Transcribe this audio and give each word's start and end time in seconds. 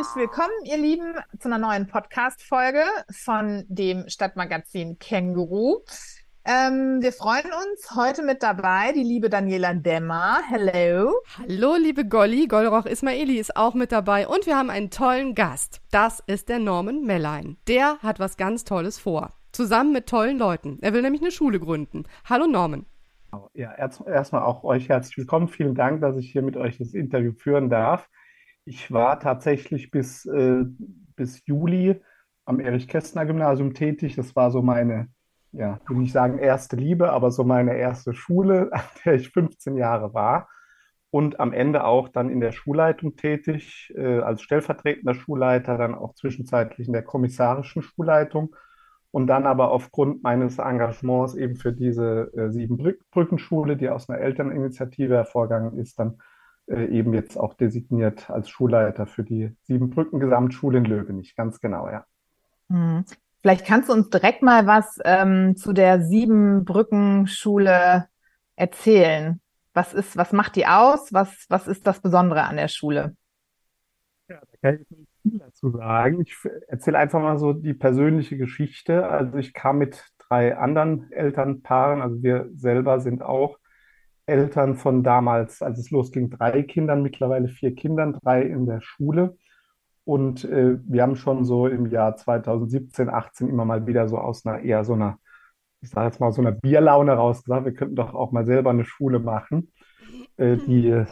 Herzlich 0.00 0.30
willkommen, 0.30 0.64
ihr 0.64 0.78
Lieben, 0.78 1.14
zu 1.38 1.48
einer 1.48 1.58
neuen 1.58 1.86
Podcast-Folge 1.86 2.84
von 3.10 3.66
dem 3.68 4.08
Stadtmagazin 4.08 4.98
Känguru. 4.98 5.80
Ähm, 6.46 7.02
wir 7.02 7.12
freuen 7.12 7.44
uns 7.44 7.94
heute 7.94 8.22
mit 8.22 8.42
dabei 8.42 8.92
die 8.94 9.02
liebe 9.02 9.28
Daniela 9.28 9.74
Demmer. 9.74 10.38
Hello. 10.48 11.12
Hallo, 11.36 11.76
liebe 11.76 12.06
Golli. 12.06 12.46
Golroch 12.46 12.86
Ismaili 12.86 13.36
ist 13.36 13.54
auch 13.56 13.74
mit 13.74 13.92
dabei 13.92 14.26
und 14.26 14.46
wir 14.46 14.56
haben 14.56 14.70
einen 14.70 14.88
tollen 14.88 15.34
Gast. 15.34 15.82
Das 15.90 16.20
ist 16.26 16.48
der 16.48 16.60
Norman 16.60 17.02
Mellein. 17.04 17.58
Der 17.68 17.98
hat 17.98 18.20
was 18.20 18.38
ganz 18.38 18.64
Tolles 18.64 18.98
vor. 18.98 19.34
Zusammen 19.52 19.92
mit 19.92 20.06
tollen 20.06 20.38
Leuten. 20.38 20.78
Er 20.80 20.94
will 20.94 21.02
nämlich 21.02 21.20
eine 21.20 21.30
Schule 21.30 21.60
gründen. 21.60 22.04
Hallo, 22.24 22.46
Norman. 22.46 22.86
Ja, 23.52 23.74
erstmal 23.74 24.44
auch 24.44 24.64
euch 24.64 24.88
herzlich 24.88 25.18
willkommen. 25.18 25.48
Vielen 25.48 25.74
Dank, 25.74 26.00
dass 26.00 26.16
ich 26.16 26.32
hier 26.32 26.40
mit 26.40 26.56
euch 26.56 26.78
das 26.78 26.94
Interview 26.94 27.32
führen 27.32 27.68
darf. 27.68 28.08
Ich 28.64 28.92
war 28.92 29.18
tatsächlich 29.20 29.90
bis, 29.90 30.26
äh, 30.26 30.64
bis 31.16 31.44
Juli 31.46 32.00
am 32.44 32.60
Erich-Kästner-Gymnasium 32.60 33.74
tätig. 33.74 34.16
Das 34.16 34.36
war 34.36 34.50
so 34.50 34.62
meine, 34.62 35.08
ja, 35.52 35.80
will 35.88 35.98
nicht 35.98 36.12
sagen 36.12 36.38
erste 36.38 36.76
Liebe, 36.76 37.12
aber 37.12 37.30
so 37.30 37.44
meine 37.44 37.76
erste 37.76 38.14
Schule, 38.14 38.70
an 38.72 38.82
der 39.04 39.14
ich 39.14 39.30
15 39.30 39.76
Jahre 39.76 40.14
war. 40.14 40.48
Und 41.12 41.40
am 41.40 41.52
Ende 41.52 41.84
auch 41.84 42.08
dann 42.08 42.30
in 42.30 42.40
der 42.40 42.52
Schulleitung 42.52 43.16
tätig, 43.16 43.92
äh, 43.96 44.20
als 44.20 44.42
stellvertretender 44.42 45.14
Schulleiter, 45.14 45.76
dann 45.76 45.94
auch 45.94 46.14
zwischenzeitlich 46.14 46.86
in 46.86 46.92
der 46.92 47.02
kommissarischen 47.02 47.82
Schulleitung 47.82 48.54
und 49.10 49.26
dann 49.26 49.46
aber 49.46 49.72
aufgrund 49.72 50.22
meines 50.22 50.58
Engagements 50.58 51.34
eben 51.34 51.56
für 51.56 51.72
diese 51.72 52.32
äh, 52.34 52.50
Siebenbrückenschule, 52.50 53.76
die 53.76 53.88
aus 53.88 54.08
einer 54.08 54.20
Elterninitiative 54.20 55.16
hervorgegangen 55.16 55.78
ist, 55.78 55.98
dann 55.98 56.18
äh, 56.70 56.86
eben 56.86 57.12
jetzt 57.14 57.36
auch 57.36 57.54
designiert 57.54 58.30
als 58.30 58.48
Schulleiter 58.48 59.06
für 59.06 59.24
die 59.24 59.56
Siebenbrücken 59.62 60.20
Gesamtschule 60.20 60.78
in 60.78 60.84
Löwenich, 60.84 61.34
ganz 61.34 61.60
genau, 61.60 61.88
ja. 61.88 62.04
Hm. 62.68 63.04
Vielleicht 63.42 63.66
kannst 63.66 63.88
du 63.88 63.94
uns 63.94 64.10
direkt 64.10 64.42
mal 64.42 64.66
was 64.66 64.98
ähm, 65.04 65.56
zu 65.56 65.72
der 65.72 66.02
Siebenbrückenschule 66.02 68.06
erzählen. 68.54 69.40
Was 69.72 69.94
ist, 69.94 70.16
was 70.16 70.32
macht 70.32 70.56
die 70.56 70.66
aus? 70.66 71.12
Was, 71.12 71.46
was 71.48 71.66
ist 71.66 71.86
das 71.86 72.00
Besondere 72.00 72.44
an 72.44 72.56
der 72.56 72.68
Schule? 72.68 73.16
Ja, 74.28 74.40
da 74.40 74.58
kann 74.60 74.74
ich 74.74 74.90
nicht 74.90 75.08
viel 75.22 75.38
dazu 75.38 75.70
sagen. 75.70 76.20
Ich 76.20 76.36
erzähle 76.68 76.98
einfach 76.98 77.20
mal 77.20 77.38
so 77.38 77.52
die 77.52 77.74
persönliche 77.74 78.36
Geschichte. 78.36 79.08
Also 79.08 79.38
ich 79.38 79.54
kam 79.54 79.78
mit 79.78 80.04
drei 80.18 80.56
anderen 80.56 81.10
Elternpaaren, 81.10 82.02
also 82.02 82.22
wir 82.22 82.50
selber 82.54 83.00
sind 83.00 83.22
auch 83.22 83.58
Eltern 84.30 84.76
von 84.76 85.02
damals, 85.02 85.62
als 85.62 85.78
es 85.78 85.90
losging, 85.90 86.30
drei 86.30 86.62
Kindern, 86.62 87.02
mittlerweile 87.02 87.48
vier 87.48 87.74
Kindern, 87.74 88.14
drei 88.22 88.42
in 88.42 88.66
der 88.66 88.80
Schule. 88.80 89.36
Und 90.04 90.44
äh, 90.44 90.78
wir 90.84 91.02
haben 91.02 91.16
schon 91.16 91.44
so 91.44 91.66
im 91.66 91.86
Jahr 91.86 92.16
2017, 92.16 93.10
18 93.10 93.48
immer 93.48 93.64
mal 93.64 93.86
wieder 93.86 94.08
so 94.08 94.18
aus 94.18 94.46
einer 94.46 94.60
eher 94.60 94.84
so 94.84 94.94
einer, 94.94 95.18
ich 95.82 95.90
sage 95.90 96.06
jetzt 96.06 96.20
mal, 96.20 96.32
so 96.32 96.40
einer 96.40 96.52
Bierlaune 96.52 97.12
raus 97.12 97.44
gesagt, 97.44 97.66
wir 97.66 97.74
könnten 97.74 97.96
doch 97.96 98.14
auch 98.14 98.32
mal 98.32 98.46
selber 98.46 98.70
eine 98.70 98.84
Schule 98.84 99.18
machen. 99.18 99.72
Äh, 100.36 100.56
die 100.56 101.04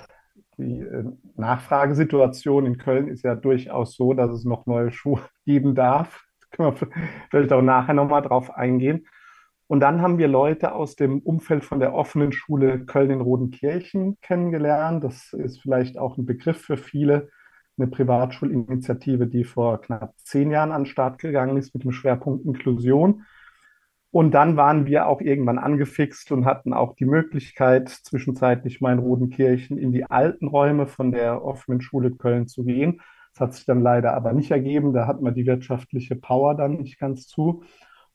die 0.59 0.81
äh, 0.81 1.05
Nachfragesituation 1.37 2.67
in 2.67 2.79
Köln 2.79 3.09
ist 3.09 3.23
ja 3.23 3.35
durchaus 3.35 3.95
so, 3.95 4.13
dass 4.13 4.31
es 4.31 4.45
noch 4.45 4.67
neue 4.67 4.91
Schuhe 4.91 5.23
geben 5.47 5.75
darf. 5.75 6.25
Da 6.41 6.47
können 6.51 6.81
wir 6.81 6.89
vielleicht 7.31 7.53
auch 7.53 7.63
nachher 7.63 7.95
nochmal 7.95 8.23
drauf 8.23 8.51
eingehen. 8.55 9.07
Und 9.69 9.81
dann 9.81 10.01
haben 10.01 10.17
wir 10.17 10.29
Leute 10.29 10.75
aus 10.75 10.97
dem 10.97 11.21
Umfeld 11.21 11.63
von 11.63 11.79
der 11.79 11.95
offenen 11.95 12.33
Schule 12.33 12.87
Köln 12.87 13.11
in 13.11 13.21
Rodenkirchen 13.21 14.19
kennengelernt. 14.23 15.05
Das 15.05 15.35
ist 15.35 15.61
vielleicht 15.61 15.99
auch 15.99 16.17
ein 16.17 16.25
Begriff 16.25 16.63
für 16.63 16.79
viele. 16.79 17.29
Eine 17.77 17.87
Privatschulinitiative, 17.87 19.27
die 19.27 19.45
vor 19.45 19.81
knapp 19.83 20.15
zehn 20.25 20.51
Jahren 20.51 20.73
an 20.73 20.83
den 20.83 20.87
Start 20.87 21.19
gegangen 21.19 21.59
ist 21.59 21.75
mit 21.75 21.85
dem 21.85 21.93
Schwerpunkt 21.93 22.47
Inklusion. 22.47 23.25
Und 24.11 24.33
dann 24.33 24.57
waren 24.57 24.87
wir 24.87 25.07
auch 25.07 25.21
irgendwann 25.21 25.59
angefixt 25.59 26.33
und 26.33 26.47
hatten 26.47 26.73
auch 26.73 26.97
die 26.97 27.05
Möglichkeit, 27.05 27.91
zwischenzeitlich 27.91 28.81
mal 28.81 28.95
in 28.95 29.01
Rodenkirchen 29.01 29.77
in 29.77 29.93
die 29.93 30.07
alten 30.07 30.49
Räume 30.49 30.87
von 30.87 31.13
der 31.13 31.45
offenen 31.45 31.83
Schule 31.83 32.11
Köln 32.13 32.49
zu 32.49 32.65
gehen. 32.65 33.03
Das 33.35 33.41
hat 33.41 33.55
sich 33.55 33.67
dann 33.67 33.83
leider 33.83 34.15
aber 34.15 34.33
nicht 34.33 34.51
ergeben. 34.51 34.95
Da 34.95 35.07
hat 35.07 35.21
man 35.21 35.35
die 35.35 35.45
wirtschaftliche 35.45 36.17
Power 36.17 36.55
dann 36.55 36.79
nicht 36.79 36.99
ganz 36.99 37.27
zu. 37.27 37.63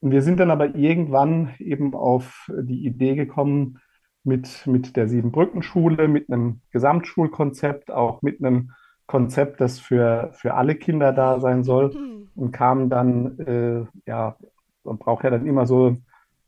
Und 0.03 0.11
wir 0.11 0.21
sind 0.21 0.39
dann 0.39 0.51
aber 0.51 0.75
irgendwann 0.75 1.51
eben 1.59 1.93
auf 1.95 2.49
die 2.49 2.85
Idee 2.85 3.15
gekommen, 3.15 3.79
mit, 4.25 4.67
mit 4.67 4.95
der 4.95 5.07
Siebenbrückenschule, 5.07 6.07
mit 6.07 6.29
einem 6.29 6.61
Gesamtschulkonzept, 6.71 7.91
auch 7.91 8.21
mit 8.21 8.43
einem 8.43 8.71
Konzept, 9.05 9.59
das 9.59 9.79
für, 9.79 10.29
für 10.33 10.53
alle 10.53 10.75
Kinder 10.75 11.11
da 11.11 11.39
sein 11.39 11.63
soll. 11.63 11.93
Und 12.35 12.51
kamen 12.51 12.89
dann 12.89 13.39
äh, 13.39 13.85
ja 14.05 14.37
man 14.83 14.97
braucht 14.97 15.23
ja 15.23 15.29
dann 15.29 15.45
immer 15.45 15.65
so, 15.65 15.97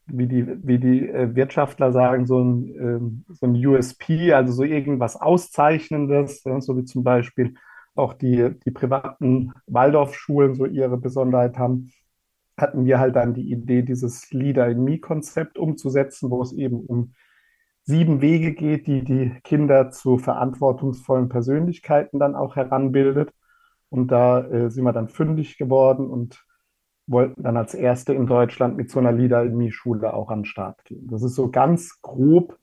wie 0.07 0.27
die, 0.27 0.45
wie 0.67 0.77
die 0.77 1.09
äh, 1.09 1.35
Wirtschaftler 1.35 1.91
sagen, 1.91 2.25
so 2.25 2.39
ein, 2.39 2.75
ähm, 2.75 3.25
so 3.29 3.47
ein 3.47 3.65
USP, 3.65 4.33
also 4.33 4.53
so 4.53 4.63
irgendwas 4.63 5.19
Auszeichnendes, 5.19 6.43
so 6.43 6.77
wie 6.77 6.85
zum 6.85 7.03
Beispiel 7.03 7.55
auch 7.95 8.13
die, 8.13 8.51
die 8.65 8.71
privaten 8.71 9.53
Waldorfschulen 9.67 10.53
so 10.55 10.65
ihre 10.65 10.97
Besonderheit 10.97 11.57
haben, 11.57 11.91
hatten 12.57 12.85
wir 12.85 12.99
halt 12.99 13.15
dann 13.15 13.33
die 13.33 13.51
Idee, 13.51 13.81
dieses 13.81 14.31
Leader 14.31 14.67
in 14.67 14.83
Me-Konzept 14.83 15.57
umzusetzen, 15.57 16.29
wo 16.29 16.41
es 16.41 16.53
eben 16.53 16.79
um 16.85 17.13
sieben 17.83 18.21
Wege 18.21 18.53
geht, 18.53 18.87
die 18.87 19.03
die 19.03 19.31
Kinder 19.43 19.91
zu 19.91 20.17
verantwortungsvollen 20.17 21.29
Persönlichkeiten 21.29 22.19
dann 22.19 22.35
auch 22.35 22.55
heranbildet. 22.55 23.31
Und 23.89 24.11
da 24.11 24.41
äh, 24.41 24.69
sind 24.71 24.83
wir 24.83 24.93
dann 24.93 25.09
fündig 25.09 25.57
geworden 25.57 26.09
und 26.09 26.43
wollten 27.07 27.43
dann 27.43 27.57
als 27.57 27.75
erste 27.75 28.13
in 28.13 28.25
Deutschland 28.25 28.75
mit 28.75 28.89
so 28.89 28.99
einer 28.99 29.11
Leader 29.11 29.43
in 29.43 29.55
Me-Schule 29.55 30.13
auch 30.13 30.29
an 30.29 30.39
den 30.39 30.45
Start 30.45 30.83
gehen. 30.85 31.07
Das 31.07 31.21
ist 31.21 31.35
so 31.35 31.51
ganz 31.51 32.01
grob 32.01 32.57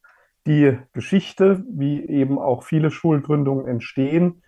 die 0.47 0.77
Geschichte, 0.93 1.65
wie 1.69 2.05
eben 2.05 2.39
auch 2.39 2.65
viele 2.65 2.91
Schulgründungen 2.91 3.69
entstehen. 3.69 4.43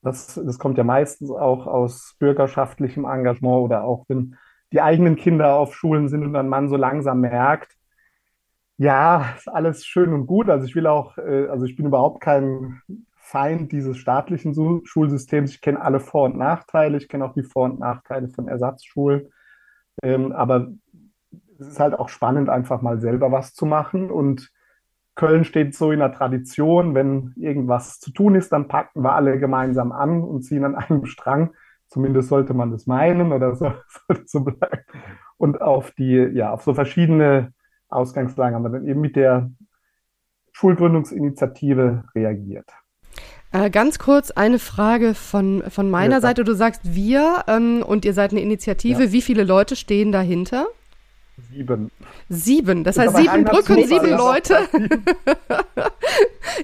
Das, 0.00 0.34
das 0.34 0.58
kommt 0.58 0.78
ja 0.78 0.84
meistens 0.84 1.30
auch 1.30 1.66
aus 1.66 2.16
bürgerschaftlichem 2.18 3.04
Engagement 3.04 3.64
oder 3.64 3.84
auch 3.84 4.06
wenn 4.08 4.36
die 4.72 4.80
eigenen 4.80 5.16
Kinder 5.16 5.54
auf 5.54 5.74
Schulen 5.74 6.08
sind 6.08 6.24
und 6.24 6.32
dann 6.32 6.48
man 6.48 6.68
so 6.68 6.76
langsam 6.76 7.20
merkt, 7.20 7.76
ja, 8.76 9.34
ist 9.36 9.48
alles 9.48 9.84
schön 9.84 10.12
und 10.12 10.26
gut. 10.26 10.48
Also 10.48 10.66
ich 10.66 10.74
will 10.74 10.86
auch, 10.86 11.18
äh, 11.18 11.48
also 11.48 11.64
ich 11.64 11.76
bin 11.76 11.86
überhaupt 11.86 12.20
kein 12.20 12.80
Feind 13.16 13.72
dieses 13.72 13.98
staatlichen 13.98 14.54
Schulsystems. 14.84 15.50
Ich 15.50 15.60
kenne 15.60 15.80
alle 15.82 16.00
Vor- 16.00 16.26
und 16.26 16.36
Nachteile. 16.36 16.96
Ich 16.96 17.08
kenne 17.08 17.24
auch 17.24 17.34
die 17.34 17.42
Vor- 17.42 17.64
und 17.64 17.80
Nachteile 17.80 18.28
von 18.28 18.48
Ersatzschulen. 18.48 19.32
Ähm, 20.02 20.32
aber 20.32 20.68
es 21.58 21.66
ist 21.66 21.80
halt 21.80 21.98
auch 21.98 22.08
spannend, 22.08 22.48
einfach 22.48 22.80
mal 22.80 23.00
selber 23.00 23.32
was 23.32 23.52
zu 23.52 23.66
machen. 23.66 24.10
Und 24.10 24.50
Köln 25.16 25.44
steht 25.44 25.74
so 25.74 25.90
in 25.90 25.98
der 25.98 26.12
Tradition, 26.12 26.94
wenn 26.94 27.34
irgendwas 27.36 27.98
zu 27.98 28.12
tun 28.12 28.36
ist, 28.36 28.52
dann 28.52 28.68
packen 28.68 29.02
wir 29.02 29.14
alle 29.14 29.40
gemeinsam 29.40 29.90
an 29.90 30.22
und 30.22 30.42
ziehen 30.42 30.64
an 30.64 30.76
einem 30.76 31.04
Strang. 31.06 31.50
Zumindest 31.88 32.28
sollte 32.28 32.54
man 32.54 32.70
das 32.70 32.86
meinen 32.86 33.32
oder 33.32 33.54
so, 33.56 33.72
sollte 34.06 34.22
so 34.26 34.40
bleiben. 34.40 34.82
Und 35.36 35.60
auf 35.62 35.90
die, 35.92 36.14
ja, 36.34 36.52
auf 36.52 36.62
so 36.62 36.74
verschiedene 36.74 37.52
Ausgangslagen 37.88 38.54
haben 38.54 38.64
wir 38.64 38.70
dann 38.70 38.86
eben 38.86 39.00
mit 39.00 39.16
der 39.16 39.50
Schulgründungsinitiative 40.52 42.04
reagiert. 42.14 42.68
Äh, 43.52 43.70
ganz 43.70 43.98
kurz 43.98 44.30
eine 44.30 44.58
Frage 44.58 45.14
von, 45.14 45.62
von 45.70 45.90
meiner 45.90 46.16
ja, 46.16 46.20
Seite. 46.20 46.44
Du 46.44 46.52
sagst 46.54 46.82
wir 46.84 47.44
ähm, 47.46 47.82
und 47.82 48.04
ihr 48.04 48.12
seid 48.12 48.32
eine 48.32 48.40
Initiative. 48.40 49.04
Ja. 49.04 49.12
Wie 49.12 49.22
viele 49.22 49.44
Leute 49.44 49.74
stehen 49.74 50.12
dahinter? 50.12 50.66
Sieben. 51.50 51.90
Sieben. 52.28 52.84
Das, 52.84 52.96
das 52.96 53.14
heißt 53.14 53.16
sieben 53.16 53.44
Brücken, 53.44 53.86
sieben 53.86 54.10
Leute. 54.10 54.58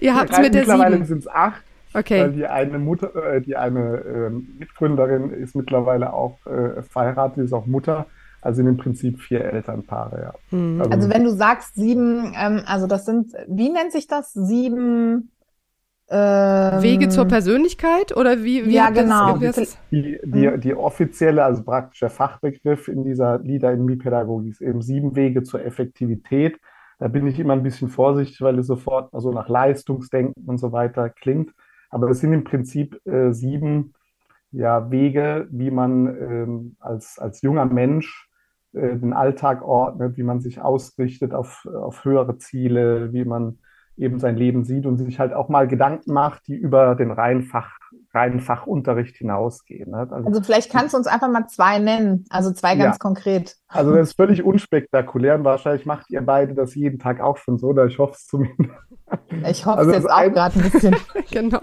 ihr 0.00 0.15
habt 0.15 0.31
es 0.31 0.38
mit 0.38 0.53
der 0.53 0.62
mittlerweile 0.62 0.97
sieben. 0.97 1.06
sind 1.06 1.19
es 1.21 1.29
acht. 1.29 1.62
Okay. 1.94 2.20
Weil 2.20 2.32
die 2.32 2.46
eine 2.46 2.79
Mutter, 2.79 3.14
äh, 3.14 3.41
die 3.41 3.56
eine 3.56 3.99
äh, 3.99 4.31
Mitgründerin 4.31 5.31
ist 5.31 5.55
mittlerweile 5.55 6.12
auch 6.12 6.44
äh, 6.46 6.82
verheiratet, 6.82 7.44
ist 7.44 7.52
auch 7.52 7.67
Mutter. 7.67 8.06
Also 8.43 8.56
sind 8.56 8.67
im 8.67 8.76
Prinzip 8.76 9.20
vier 9.20 9.43
Elternpaare, 9.43 10.20
ja. 10.20 10.58
Mhm. 10.58 10.82
Also, 10.82 10.93
also, 10.93 11.11
wenn 11.11 11.25
du 11.25 11.31
sagst 11.31 11.76
sieben, 11.76 12.35
ähm, 12.38 12.61
also 12.67 12.87
das 12.87 13.06
sind, 13.06 13.32
wie 13.49 13.70
nennt 13.70 13.93
sich 13.93 14.06
das? 14.06 14.35
Sieben 14.35 15.31
ähm, 16.11 16.82
Wege 16.82 17.08
zur 17.08 17.25
Persönlichkeit 17.25 18.14
oder 18.14 18.44
wie? 18.44 18.67
wie 18.67 18.75
ja, 18.75 18.90
genau. 18.90 19.38
Das, 19.38 19.79
die, 19.90 20.19
die, 20.23 20.47
hm. 20.47 20.61
die 20.61 20.75
offizielle, 20.75 21.43
also 21.43 21.62
praktisch 21.62 22.00
der 22.00 22.11
Fachbegriff 22.11 22.88
in 22.88 23.05
dieser 23.05 23.38
Leader 23.38 23.73
in 23.73 23.87
Me-Pädagogik 23.87 24.50
ist 24.50 24.61
eben 24.61 24.82
sieben 24.82 25.17
Wege 25.17 25.43
zur 25.43 25.64
Effektivität. 25.64 26.61
Da 26.99 27.08
bin 27.08 27.26
ich 27.26 27.40
immer 27.40 27.55
ein 27.55 27.62
bisschen 27.62 27.88
vorsichtig, 27.88 28.43
weil 28.43 28.58
es 28.58 28.67
sofort 28.67 29.14
also 29.14 29.32
nach 29.32 29.49
Leistungsdenken 29.49 30.44
und 30.47 30.58
so 30.58 30.73
weiter 30.73 31.08
klingt. 31.08 31.52
Aber 31.94 32.11
es 32.11 32.19
sind 32.19 32.32
im 32.32 32.43
Prinzip 32.43 33.00
äh, 33.06 33.32
sieben 33.32 33.94
ja, 34.50 34.91
Wege, 34.91 35.46
wie 35.52 35.70
man 35.70 36.08
ähm, 36.08 36.76
als, 36.81 37.20
als 37.20 37.41
junger 37.41 37.67
Mensch 37.67 38.29
äh, 38.73 38.96
den 38.96 39.12
Alltag 39.12 39.62
ordnet, 39.62 40.17
wie 40.17 40.25
man 40.25 40.41
sich 40.41 40.61
ausrichtet 40.61 41.35
auf, 41.35 41.64
auf 41.67 42.05
höhere 42.05 42.37
Ziele, 42.38 43.12
wie 43.12 43.25
man 43.25 43.58
eben 43.96 44.19
sein 44.19 44.37
Leben 44.37 44.64
sieht 44.64 44.87
und 44.87 44.96
sich 44.96 45.20
halt 45.20 45.32
auch 45.32 45.49
mal 45.49 45.69
Gedanken 45.69 46.12
macht, 46.12 46.49
die 46.49 46.56
über 46.56 46.96
den 46.96 47.12
reinen 47.12 47.44
Fach, 47.44 47.79
reinen 48.14 48.40
Fachunterricht 48.40 49.16
hinausgehen. 49.16 49.90
Ne? 49.90 50.08
Also, 50.11 50.28
also, 50.28 50.43
vielleicht 50.43 50.70
kannst 50.70 50.94
du 50.94 50.99
uns 50.99 51.06
einfach 51.06 51.31
mal 51.31 51.46
zwei 51.49 51.78
nennen, 51.78 52.25
also 52.31 52.52
zwei 52.52 52.76
ganz 52.76 52.94
ja. 52.94 52.99
konkret. 52.99 53.56
Also 53.69 53.94
das 53.94 54.11
ist 54.11 54.16
völlig 54.16 54.43
unspektakulär 54.44 55.34
und 55.34 55.44
wahrscheinlich 55.44 55.87
macht 55.87 56.11
ihr 56.11 56.22
beide 56.22 56.55
das 56.55 56.75
jeden 56.75 56.99
Tag 56.99 57.20
auch 57.20 57.37
schon 57.37 57.58
so, 57.58 57.69
oder 57.69 57.87
ich 57.87 57.99
hoffe 57.99 58.14
es 58.14 58.26
zumindest. 58.26 58.70
Ich 59.46 59.66
hoffe 59.66 59.78
also 59.78 59.90
es 59.90 59.96
jetzt 59.99 60.11
auch 60.11 60.32
gerade 60.32 60.58
ein 60.58 60.70
bisschen. 60.70 60.96
genau. 61.31 61.61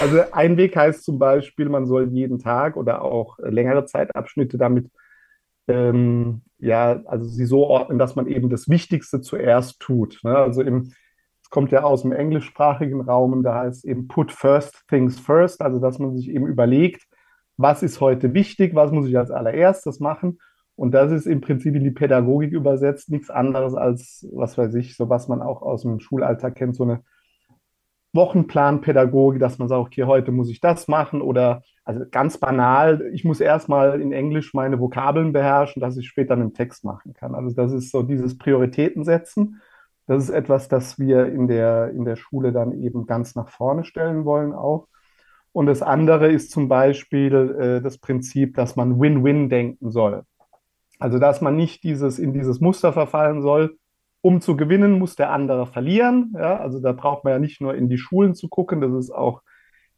Also 0.00 0.20
ein 0.32 0.56
Weg 0.56 0.76
heißt 0.76 1.04
zum 1.04 1.18
Beispiel, 1.18 1.68
man 1.68 1.86
soll 1.86 2.08
jeden 2.12 2.38
Tag 2.38 2.76
oder 2.76 3.02
auch 3.02 3.38
längere 3.38 3.84
Zeitabschnitte 3.84 4.58
damit 4.58 4.90
ähm, 5.68 6.42
ja, 6.58 7.02
also 7.06 7.26
sie 7.26 7.46
so 7.46 7.66
ordnen, 7.66 7.98
dass 7.98 8.16
man 8.16 8.26
eben 8.26 8.48
das 8.48 8.68
Wichtigste 8.68 9.20
zuerst 9.20 9.80
tut. 9.80 10.20
Ne? 10.22 10.36
Also 10.36 10.62
im, 10.62 10.92
kommt 11.52 11.70
ja 11.70 11.82
aus 11.82 12.02
dem 12.02 12.12
englischsprachigen 12.12 13.02
Raum 13.02 13.34
und 13.34 13.42
da 13.42 13.54
heißt 13.54 13.84
eben 13.84 14.08
put 14.08 14.32
first 14.32 14.84
things 14.88 15.20
first, 15.20 15.60
also 15.60 15.78
dass 15.78 15.98
man 15.98 16.16
sich 16.16 16.30
eben 16.30 16.46
überlegt, 16.46 17.06
was 17.58 17.82
ist 17.82 18.00
heute 18.00 18.32
wichtig, 18.32 18.74
was 18.74 18.90
muss 18.90 19.06
ich 19.06 19.18
als 19.18 19.30
allererstes 19.30 20.00
machen. 20.00 20.38
Und 20.76 20.92
das 20.92 21.12
ist 21.12 21.26
im 21.26 21.42
Prinzip 21.42 21.74
in 21.76 21.84
die 21.84 21.90
Pädagogik 21.90 22.52
übersetzt 22.52 23.10
nichts 23.10 23.28
anderes 23.28 23.74
als, 23.74 24.26
was 24.32 24.56
weiß 24.56 24.74
ich, 24.76 24.96
so 24.96 25.10
was 25.10 25.28
man 25.28 25.42
auch 25.42 25.60
aus 25.60 25.82
dem 25.82 26.00
Schulalltag 26.00 26.54
kennt, 26.54 26.74
so 26.74 26.84
eine 26.84 27.04
Wochenplanpädagogik, 28.14 29.38
dass 29.38 29.58
man 29.58 29.68
sagt, 29.68 29.80
okay, 29.80 30.04
heute 30.04 30.32
muss 30.32 30.48
ich 30.48 30.60
das 30.60 30.88
machen 30.88 31.20
oder 31.20 31.62
also 31.84 32.04
ganz 32.10 32.38
banal, 32.38 33.02
ich 33.12 33.24
muss 33.24 33.40
erstmal 33.40 34.00
in 34.00 34.12
Englisch 34.12 34.54
meine 34.54 34.80
Vokabeln 34.80 35.34
beherrschen, 35.34 35.80
dass 35.80 35.98
ich 35.98 36.08
später 36.08 36.32
einen 36.32 36.54
Text 36.54 36.82
machen 36.84 37.12
kann. 37.12 37.34
Also 37.34 37.54
das 37.54 37.72
ist 37.72 37.90
so 37.90 38.02
dieses 38.02 38.38
Prioritäten 38.38 39.04
setzen. 39.04 39.60
Das 40.06 40.22
ist 40.22 40.30
etwas, 40.30 40.68
das 40.68 40.98
wir 40.98 41.26
in 41.26 41.48
der, 41.48 41.90
in 41.90 42.04
der 42.04 42.16
Schule 42.16 42.52
dann 42.52 42.72
eben 42.72 43.06
ganz 43.06 43.34
nach 43.34 43.48
vorne 43.48 43.84
stellen 43.84 44.24
wollen 44.24 44.52
auch. 44.52 44.88
Und 45.52 45.66
das 45.66 45.82
andere 45.82 46.28
ist 46.30 46.50
zum 46.50 46.68
Beispiel 46.68 47.56
äh, 47.60 47.82
das 47.82 47.98
Prinzip, 47.98 48.54
dass 48.54 48.74
man 48.74 49.00
Win-Win 49.00 49.48
denken 49.48 49.90
soll. 49.90 50.24
Also 50.98 51.18
dass 51.18 51.40
man 51.40 51.56
nicht 51.56 51.82
dieses, 51.82 52.18
in 52.18 52.32
dieses 52.32 52.60
Muster 52.60 52.92
verfallen 52.92 53.42
soll, 53.42 53.76
um 54.22 54.40
zu 54.40 54.56
gewinnen, 54.56 54.98
muss 54.98 55.16
der 55.16 55.30
andere 55.30 55.66
verlieren. 55.66 56.32
Ja, 56.36 56.56
also 56.58 56.80
da 56.80 56.92
braucht 56.92 57.24
man 57.24 57.34
ja 57.34 57.38
nicht 57.38 57.60
nur 57.60 57.74
in 57.74 57.88
die 57.88 57.98
Schulen 57.98 58.34
zu 58.34 58.48
gucken, 58.48 58.80
das 58.80 58.92
ist 58.92 59.10
auch 59.10 59.42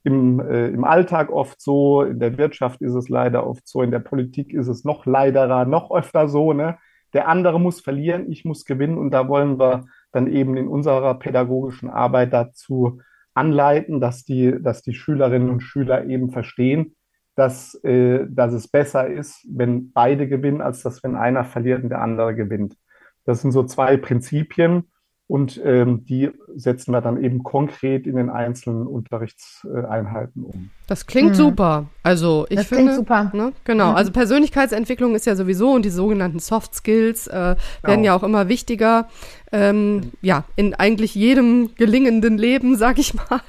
im, 0.02 0.40
äh, 0.40 0.68
im 0.68 0.84
Alltag 0.84 1.30
oft 1.30 1.60
so, 1.60 2.02
in 2.02 2.18
der 2.18 2.36
Wirtschaft 2.36 2.82
ist 2.82 2.94
es 2.94 3.08
leider 3.08 3.46
oft 3.46 3.66
so, 3.66 3.82
in 3.82 3.90
der 3.90 4.00
Politik 4.00 4.52
ist 4.52 4.68
es 4.68 4.84
noch 4.84 5.06
leiderer, 5.06 5.64
noch 5.64 5.90
öfter 5.90 6.28
so. 6.28 6.52
Ne? 6.52 6.78
Der 7.14 7.28
andere 7.28 7.60
muss 7.60 7.80
verlieren, 7.80 8.30
ich 8.30 8.44
muss 8.44 8.64
gewinnen 8.64 8.98
und 8.98 9.12
da 9.12 9.28
wollen 9.28 9.58
wir 9.58 9.86
dann 10.12 10.26
eben 10.26 10.56
in 10.56 10.68
unserer 10.68 11.18
pädagogischen 11.18 11.88
Arbeit 11.88 12.32
dazu 12.32 13.00
anleiten, 13.34 14.00
dass 14.00 14.24
die, 14.24 14.60
dass 14.60 14.82
die 14.82 14.94
Schülerinnen 14.94 15.48
und 15.48 15.60
Schüler 15.60 16.04
eben 16.04 16.30
verstehen, 16.30 16.94
dass, 17.36 17.74
äh, 17.82 18.26
dass 18.28 18.52
es 18.52 18.68
besser 18.68 19.08
ist, 19.08 19.46
wenn 19.48 19.92
beide 19.92 20.28
gewinnen, 20.28 20.60
als 20.60 20.82
dass 20.82 21.02
wenn 21.02 21.16
einer 21.16 21.44
verliert 21.44 21.82
und 21.82 21.90
der 21.90 22.02
andere 22.02 22.34
gewinnt. 22.34 22.76
Das 23.24 23.42
sind 23.42 23.52
so 23.52 23.64
zwei 23.64 23.96
Prinzipien 23.96 24.90
und 25.26 25.58
ähm, 25.64 26.04
die 26.04 26.30
setzen 26.54 26.92
wir 26.92 27.00
dann 27.00 27.22
eben 27.22 27.42
konkret 27.42 28.06
in 28.06 28.16
den 28.16 28.28
einzelnen 28.28 28.86
Unterrichtseinheiten 28.86 30.44
um. 30.44 30.70
Das 30.86 31.06
klingt 31.06 31.30
mhm. 31.30 31.34
super. 31.34 31.86
Also 32.02 32.44
ich 32.50 32.56
das 32.56 32.66
finde, 32.66 32.84
klingt 32.84 32.96
super. 32.96 33.30
Ne, 33.32 33.52
genau. 33.64 33.90
Mhm. 33.90 33.96
Also 33.96 34.12
Persönlichkeitsentwicklung 34.12 35.14
ist 35.14 35.24
ja 35.24 35.34
sowieso 35.34 35.72
und 35.72 35.86
die 35.86 35.90
sogenannten 35.90 36.40
Soft 36.40 36.74
Skills 36.74 37.26
äh, 37.26 37.32
werden 37.32 37.56
genau. 37.82 38.02
ja 38.02 38.14
auch 38.14 38.22
immer 38.22 38.48
wichtiger. 38.48 39.08
Ähm, 39.50 40.12
ja, 40.20 40.44
in 40.56 40.74
eigentlich 40.74 41.14
jedem 41.14 41.74
gelingenden 41.74 42.36
Leben, 42.36 42.76
sag 42.76 42.98
ich 42.98 43.14
mal. 43.14 43.40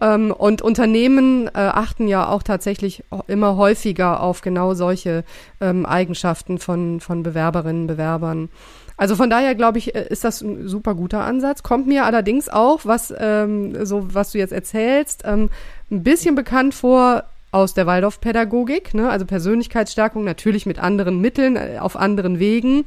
ähm, 0.00 0.30
und 0.30 0.62
Unternehmen 0.62 1.48
äh, 1.48 1.50
achten 1.58 2.08
ja 2.08 2.28
auch 2.30 2.42
tatsächlich 2.42 3.04
immer 3.26 3.56
häufiger 3.56 4.22
auf 4.22 4.40
genau 4.40 4.72
solche 4.72 5.24
ähm, 5.60 5.84
Eigenschaften 5.84 6.58
von, 6.58 7.00
von 7.00 7.22
Bewerberinnen, 7.22 7.86
Bewerbern. 7.86 8.48
Also 8.96 9.16
von 9.16 9.30
daher 9.30 9.54
glaube 9.54 9.78
ich, 9.78 9.94
äh, 9.94 10.06
ist 10.08 10.24
das 10.24 10.40
ein 10.40 10.68
super 10.68 10.94
guter 10.94 11.24
Ansatz. 11.24 11.62
Kommt 11.62 11.86
mir 11.86 12.04
allerdings 12.04 12.48
auch, 12.48 12.80
was 12.84 13.12
ähm, 13.16 13.84
so 13.84 14.14
was 14.14 14.32
du 14.32 14.38
jetzt 14.38 14.52
erzählst, 14.52 15.22
ähm, 15.24 15.50
ein 15.90 16.02
bisschen 16.02 16.34
bekannt 16.34 16.74
vor 16.74 17.24
aus 17.54 17.72
der 17.72 17.86
Waldorfpädagogik, 17.86 18.94
ne? 18.94 19.08
also 19.08 19.26
Persönlichkeitsstärkung 19.26 20.24
natürlich 20.24 20.66
mit 20.66 20.80
anderen 20.80 21.20
Mitteln, 21.20 21.54
äh, 21.54 21.78
auf 21.78 21.94
anderen 21.94 22.40
Wegen. 22.40 22.84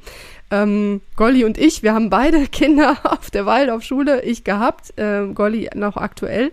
Ähm, 0.51 0.99
Golli 1.15 1.45
und 1.45 1.57
ich, 1.57 1.83
wir 1.83 1.93
haben 1.93 2.09
beide 2.09 2.47
Kinder 2.51 2.97
auf 3.03 3.31
der 3.31 3.45
Waldorfschule, 3.45 4.23
ich 4.23 4.43
gehabt, 4.43 4.97
äh, 4.99 5.25
Golli 5.33 5.69
noch 5.73 5.95
aktuell. 5.95 6.51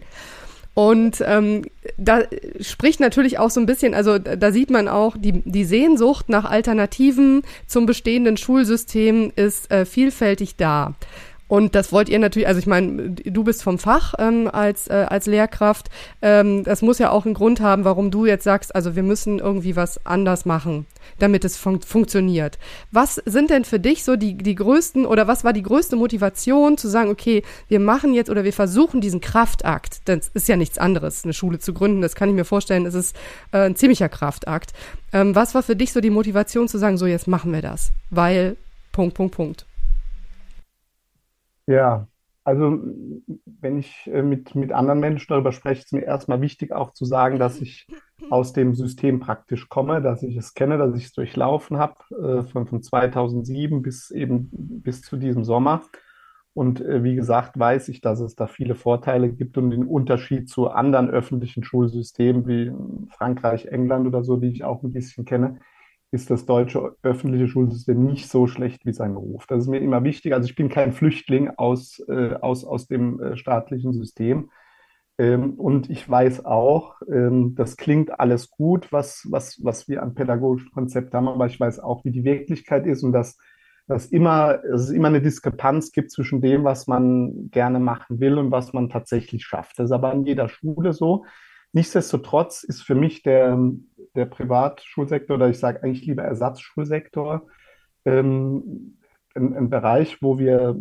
Und 0.75 1.23
ähm, 1.25 1.67
da 1.97 2.23
spricht 2.61 2.99
natürlich 2.99 3.38
auch 3.38 3.50
so 3.50 3.61
ein 3.61 3.67
bisschen, 3.67 3.94
also 3.94 4.19
da 4.19 4.50
sieht 4.50 4.71
man 4.71 4.88
auch, 4.88 5.17
die, 5.17 5.43
die 5.44 5.65
Sehnsucht 5.65 6.29
nach 6.29 6.44
Alternativen 6.44 7.43
zum 7.67 7.87
bestehenden 7.87 8.37
Schulsystem 8.37 9.32
ist 9.37 9.71
äh, 9.71 9.87
vielfältig 9.87 10.56
da. 10.56 10.94
Und 11.46 11.75
das 11.75 11.93
wollt 11.93 12.08
ihr 12.08 12.19
natürlich, 12.19 12.49
also 12.49 12.58
ich 12.58 12.67
meine, 12.67 13.11
du 13.11 13.44
bist 13.44 13.62
vom 13.62 13.79
Fach 13.79 14.14
ähm, 14.19 14.49
als, 14.50 14.88
äh, 14.88 15.06
als 15.08 15.26
Lehrkraft. 15.26 15.91
Ähm, 16.23 16.64
das 16.64 16.81
muss 16.81 16.99
ja 16.99 17.11
auch 17.11 17.26
einen 17.26 17.35
Grund 17.35 17.61
haben, 17.61 17.85
warum 17.85 18.11
du 18.11 18.25
jetzt 18.25 18.44
sagst, 18.44 18.75
also 18.75 18.96
wir 18.96 19.02
müssen 19.02 19.41
irgendwie 19.41 19.76
was 19.76 20.05
anders 20.06 20.46
machen, 20.46 20.87
damit 21.19 21.44
es 21.44 21.58
fun 21.58 21.82
funktioniert. 21.82 22.58
Was 22.93 23.17
sind 23.26 23.50
denn 23.50 23.64
für 23.64 23.79
dich 23.79 24.05
so 24.05 24.17
die, 24.17 24.37
die 24.38 24.55
größten 24.55 25.05
oder 25.05 25.29
was 25.29 25.44
war 25.44 25.52
die 25.52 25.62
größte 25.62 25.96
Motivation 25.96 26.79
zu 26.79 26.88
sagen, 26.88 27.11
okay, 27.11 27.43
wir 27.69 27.81
machen 27.81 28.14
jetzt 28.14 28.31
oder 28.31 28.44
wir 28.44 28.55
versuchen 28.55 29.02
diesen 29.02 29.20
Kraftakt, 29.20 30.00
das 30.06 30.31
ist 30.32 30.49
ja 30.49 30.56
nichts 30.56 30.79
anderes, 30.79 31.25
eine 31.25 31.35
Schule 31.35 31.58
zu 31.58 31.75
gründen, 31.75 32.00
das 32.00 32.14
kann 32.14 32.31
ich 32.31 32.35
mir 32.35 32.47
vorstellen, 32.47 32.87
es 32.87 32.94
ist 32.94 33.14
äh, 33.52 33.58
ein 33.58 33.76
ziemlicher 33.76 34.08
Kraftakt. 34.08 34.73
Ähm, 35.12 35.35
was 35.35 35.55
war 35.55 35.62
für 35.62 35.76
dich 35.76 35.93
so 35.93 36.00
die 36.00 36.11
Motivation 36.11 36.69
zu 36.69 36.79
sagen, 36.79 36.97
so 36.97 37.06
jetzt 37.06 37.29
machen 37.29 37.52
wir 37.52 37.61
das? 37.61 37.93
Weil, 38.08 38.56
Punkt, 38.93 39.14
Punkt, 39.14 39.35
Punkt. 39.35 39.67
Ja, 41.66 42.06
also 42.44 42.78
wenn 43.46 43.78
ich 43.78 44.06
äh, 44.12 44.22
mit, 44.22 44.55
mit 44.55 44.70
anderen 44.70 45.00
Menschen 45.00 45.28
darüber 45.31 45.50
spreche, 45.50 45.81
ist 45.81 45.93
mir 45.94 46.02
erstmal 46.02 46.43
wichtig 46.43 46.72
auch 46.72 46.93
zu 46.93 47.06
sagen, 47.06 47.38
dass 47.38 47.61
ich 47.62 47.87
aus 48.31 48.52
dem 48.52 48.75
System 48.75 49.19
praktisch 49.19 49.69
komme, 49.70 50.02
dass 50.02 50.22
ich 50.22 50.37
es 50.37 50.52
kenne, 50.52 50.76
dass 50.76 50.94
ich 50.94 51.06
es 51.06 51.12
durchlaufen 51.12 51.78
habe, 51.78 51.94
äh, 52.11 52.43
von, 52.43 52.66
von 52.66 52.82
2007 52.82 53.81
bis 53.81 54.11
eben 54.11 54.50
bis 54.52 55.00
zu 55.00 55.16
diesem 55.16 55.42
Sommer. 55.44 55.83
Und 56.52 56.83
äh, 56.83 57.02
wie 57.02 57.16
gesagt, 57.16 57.59
weiß 57.59 57.88
ich, 57.88 58.02
dass 58.02 58.21
es 58.21 58.37
da 58.37 58.47
viele 58.47 58.75
Vorteile 58.75 59.33
gibt 59.33 59.56
und 59.56 59.71
den 59.71 59.87
Unterschied 59.87 60.49
zu 60.49 60.68
anderen 60.68 61.09
öffentlichen 61.09 61.64
Schulsystemen 61.64 62.47
wie 62.47 62.73
Frankreich, 63.11 63.66
England 63.66 64.06
oder 64.06 64.23
so, 64.23 64.37
die 64.37 64.49
ich 64.49 64.64
auch 64.64 64.83
ein 64.83 64.92
bisschen 64.92 65.25
kenne, 65.25 65.61
ist 66.14 66.30
das 66.30 66.47
deutsche 66.47 66.97
öffentliche 67.02 67.49
Schulsystem 67.49 68.04
nicht 68.04 68.28
so 68.28 68.47
schlecht 68.47 68.87
wie 68.87 68.92
sein 68.92 69.16
Ruf. 69.16 69.47
Das 69.47 69.62
ist 69.62 69.68
mir 69.68 69.80
immer 69.80 70.04
wichtig. 70.04 70.33
Also 70.33 70.49
ich 70.49 70.54
bin 70.54 70.68
kein 70.68 70.92
Flüchtling 70.92 71.50
aus, 71.50 71.99
äh, 72.09 72.35
aus, 72.40 72.64
aus 72.64 72.87
dem 72.87 73.21
äh, 73.21 73.37
staatlichen 73.37 73.92
System. 73.92 74.50
Ähm, 75.18 75.54
und 75.54 75.90
ich 75.90 76.09
weiß 76.09 76.44
auch, 76.44 77.00
ähm, 77.12 77.54
das 77.56 77.76
klingt 77.76 78.18
alles 78.18 78.50
gut, 78.50 78.92
was, 78.92 79.26
was, 79.30 79.59
was 79.62 79.88
wir 79.88 80.02
an 80.02 80.14
pädagogischen 80.14 80.71
Konzepten 80.73 81.16
haben, 81.16 81.28
aber 81.28 81.47
ich 81.47 81.59
weiß 81.59 81.80
auch, 81.80 82.04
wie 82.04 82.12
die 82.12 82.25
Wirklichkeit 82.25 82.87
ist 82.87 83.02
und 83.02 83.12
dass, 83.12 83.37
dass, 83.87 84.06
immer, 84.06 84.59
dass 84.59 84.83
es 84.83 84.90
immer 84.90 85.09
eine 85.09 85.23
Diskrepanz 85.23 85.92
gibt 85.92 86.11
zwischen 86.11 86.40
dem, 86.40 86.64
was 86.64 86.87
man 86.87 87.50
gerne 87.50 87.80
machen 87.80 88.21
will 88.21 88.38
und 88.38 88.50
was 88.50 88.73
man 88.73 88.88
tatsächlich 88.88 89.44
schafft. 89.44 89.78
Das 89.78 89.87
ist 89.87 89.92
aber 89.92 90.11
an 90.11 90.25
jeder 90.25 90.49
Schule 90.49 90.92
so. 90.92 91.25
Nichtsdestotrotz 91.75 92.62
ist 92.62 92.83
für 92.83 92.95
mich 92.95 93.25
der, 93.25 93.59
der 94.14 94.26
Privatschulsektor 94.26 95.35
oder 95.35 95.49
ich 95.49 95.59
sage 95.59 95.83
eigentlich 95.83 96.07
lieber 96.07 96.23
Ersatzschulsektor 96.23 97.49
ähm, 98.04 98.97
ein, 99.35 99.57
ein 99.57 99.71
Bereich, 99.71 100.23
wo 100.23 100.38
wir 100.38 100.81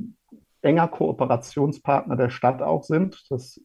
enger 0.61 0.87
Kooperationspartner 0.87 2.15
der 2.15 2.29
Stadt 2.29 2.61
auch 2.61 2.83
sind. 2.83 3.25
Das 3.31 3.59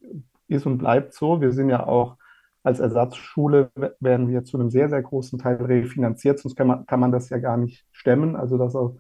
ist 0.49 0.65
und 0.65 0.79
bleibt 0.79 1.13
so. 1.13 1.43
Wir 1.43 1.53
sind 1.53 1.69
ja 1.69 1.87
auch 1.87 2.17
als 2.63 2.81
Ersatzschule 2.81 3.71
werden 4.01 4.29
wir 4.29 4.45
zu 4.45 4.59
einem 4.59 4.71
sehr, 4.71 4.89
sehr 4.89 5.03
großen 5.03 5.39
Teil 5.39 5.57
refinanziert, 5.57 6.39
sonst 6.39 6.57
kann 6.57 6.67
man, 6.67 6.87
kann 6.87 6.99
man 6.99 7.13
das 7.13 7.29
ja 7.29 7.39
gar 7.39 7.59
nicht 7.59 7.85
stemmen. 7.93 8.37
Also 8.37 8.57
dass 8.57 8.75
auch 8.75 8.97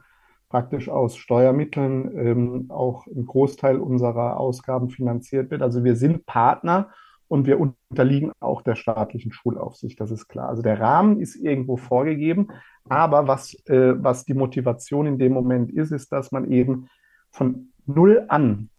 praktisch 0.50 0.90
aus 0.90 1.16
Steuermitteln 1.16 2.14
ähm, 2.14 2.66
auch 2.70 3.06
ein 3.06 3.24
Großteil 3.24 3.78
unserer 3.78 4.38
Ausgaben 4.38 4.90
finanziert 4.90 5.50
wird. 5.50 5.62
Also 5.62 5.82
wir 5.82 5.96
sind 5.96 6.26
Partner 6.26 6.90
und 7.28 7.46
wir 7.46 7.60
unterliegen 7.60 8.32
auch 8.40 8.62
der 8.62 8.74
staatlichen 8.74 9.32
Schulaufsicht, 9.32 10.00
das 10.00 10.10
ist 10.10 10.28
klar. 10.28 10.48
Also 10.48 10.62
der 10.62 10.80
Rahmen 10.80 11.20
ist 11.20 11.36
irgendwo 11.36 11.76
vorgegeben, 11.76 12.48
aber 12.88 13.28
was, 13.28 13.54
äh, 13.66 13.94
was 14.02 14.24
die 14.24 14.34
Motivation 14.34 15.06
in 15.06 15.18
dem 15.18 15.32
Moment 15.32 15.70
ist, 15.70 15.92
ist, 15.92 16.10
dass 16.10 16.32
man 16.32 16.50
eben 16.50 16.88
von 17.30 17.72
null 17.86 18.24
an 18.28 18.70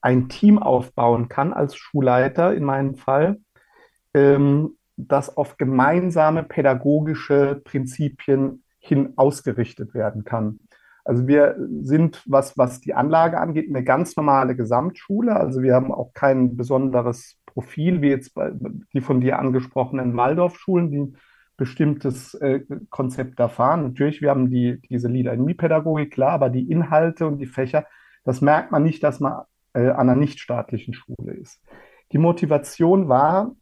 ein 0.00 0.28
Team 0.28 0.58
aufbauen 0.58 1.28
kann 1.28 1.52
als 1.52 1.76
Schulleiter 1.76 2.54
in 2.54 2.64
meinem 2.64 2.94
Fall, 2.96 3.38
ähm, 4.14 4.76
das 4.96 5.36
auf 5.36 5.58
gemeinsame 5.58 6.42
pädagogische 6.42 7.60
Prinzipien 7.64 8.62
hin 8.78 9.12
ausgerichtet 9.16 9.94
werden 9.94 10.24
kann. 10.24 10.60
Also 11.04 11.28
wir 11.28 11.56
sind, 11.82 12.22
was, 12.26 12.56
was 12.56 12.80
die 12.80 12.94
Anlage 12.94 13.38
angeht, 13.38 13.68
eine 13.68 13.84
ganz 13.84 14.16
normale 14.16 14.56
Gesamtschule. 14.56 15.36
Also 15.36 15.62
wir 15.62 15.74
haben 15.74 15.92
auch 15.92 16.12
kein 16.14 16.56
besonderes 16.56 17.38
Profil, 17.56 18.02
wie 18.02 18.10
jetzt 18.10 18.34
bei, 18.34 18.52
die 18.92 19.00
von 19.00 19.22
dir 19.22 19.38
angesprochenen 19.38 20.14
Waldorfschulen, 20.14 20.90
die 20.90 20.98
ein 20.98 21.16
bestimmtes 21.56 22.34
äh, 22.34 22.60
Konzept 22.90 23.40
erfahren. 23.40 23.82
Natürlich, 23.82 24.20
wir 24.20 24.28
haben 24.28 24.50
die, 24.50 24.78
diese 24.90 25.08
Liedernie-Pädagogik, 25.08 26.12
klar, 26.12 26.32
aber 26.32 26.50
die 26.50 26.70
Inhalte 26.70 27.26
und 27.26 27.38
die 27.38 27.46
Fächer, 27.46 27.86
das 28.24 28.42
merkt 28.42 28.72
man 28.72 28.82
nicht, 28.82 29.02
dass 29.02 29.20
man 29.20 29.44
äh, 29.72 29.88
an 29.88 30.10
einer 30.10 30.16
nichtstaatlichen 30.16 30.92
Schule 30.92 31.32
ist. 31.32 31.62
Die 32.12 32.18
Motivation 32.18 33.08
war, 33.08 33.52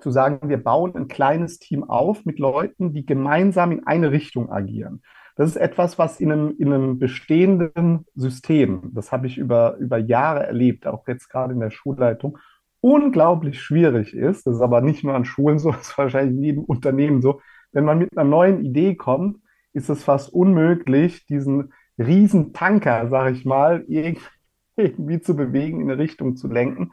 zu 0.00 0.10
sagen, 0.10 0.48
wir 0.48 0.56
bauen 0.56 0.96
ein 0.96 1.06
kleines 1.06 1.58
Team 1.58 1.84
auf 1.84 2.24
mit 2.24 2.38
Leuten, 2.38 2.94
die 2.94 3.04
gemeinsam 3.04 3.72
in 3.72 3.86
eine 3.86 4.10
Richtung 4.10 4.50
agieren. 4.50 5.02
Das 5.36 5.50
ist 5.50 5.56
etwas, 5.56 5.98
was 5.98 6.18
in 6.18 6.32
einem, 6.32 6.54
in 6.58 6.72
einem 6.72 6.98
bestehenden 6.98 8.06
System, 8.14 8.90
das 8.94 9.12
habe 9.12 9.26
ich 9.26 9.36
über, 9.36 9.76
über 9.76 9.98
Jahre 9.98 10.46
erlebt, 10.46 10.86
auch 10.86 11.06
jetzt 11.06 11.28
gerade 11.28 11.52
in 11.52 11.60
der 11.60 11.70
Schulleitung, 11.70 12.38
unglaublich 12.82 13.62
schwierig 13.62 14.12
ist. 14.12 14.46
Das 14.46 14.56
ist 14.56 14.60
aber 14.60 14.82
nicht 14.82 15.04
nur 15.04 15.14
an 15.14 15.24
Schulen 15.24 15.58
so, 15.58 15.70
das 15.72 15.88
ist 15.88 15.98
wahrscheinlich 15.98 16.36
in 16.36 16.42
jedem 16.42 16.64
Unternehmen 16.64 17.22
so. 17.22 17.40
Wenn 17.72 17.86
man 17.86 17.98
mit 17.98 18.10
einer 18.16 18.28
neuen 18.28 18.62
Idee 18.62 18.96
kommt, 18.96 19.38
ist 19.72 19.88
es 19.88 20.04
fast 20.04 20.34
unmöglich, 20.34 21.24
diesen 21.24 21.72
riesen 21.96 22.52
Tanker, 22.52 23.08
sage 23.08 23.34
ich 23.34 23.46
mal, 23.46 23.86
irgendwie 24.76 25.20
zu 25.20 25.34
bewegen, 25.34 25.80
in 25.80 25.90
eine 25.90 25.98
Richtung 25.98 26.36
zu 26.36 26.48
lenken. 26.48 26.92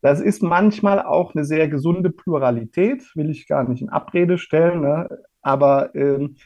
Das 0.00 0.20
ist 0.20 0.42
manchmal 0.42 1.00
auch 1.00 1.34
eine 1.34 1.44
sehr 1.44 1.68
gesunde 1.68 2.10
Pluralität, 2.10 3.04
will 3.14 3.30
ich 3.30 3.46
gar 3.46 3.68
nicht 3.68 3.82
in 3.82 3.88
Abrede 3.88 4.36
stellen, 4.36 4.80
ne? 4.80 5.08
aber 5.42 5.94
ähm, 5.94 6.36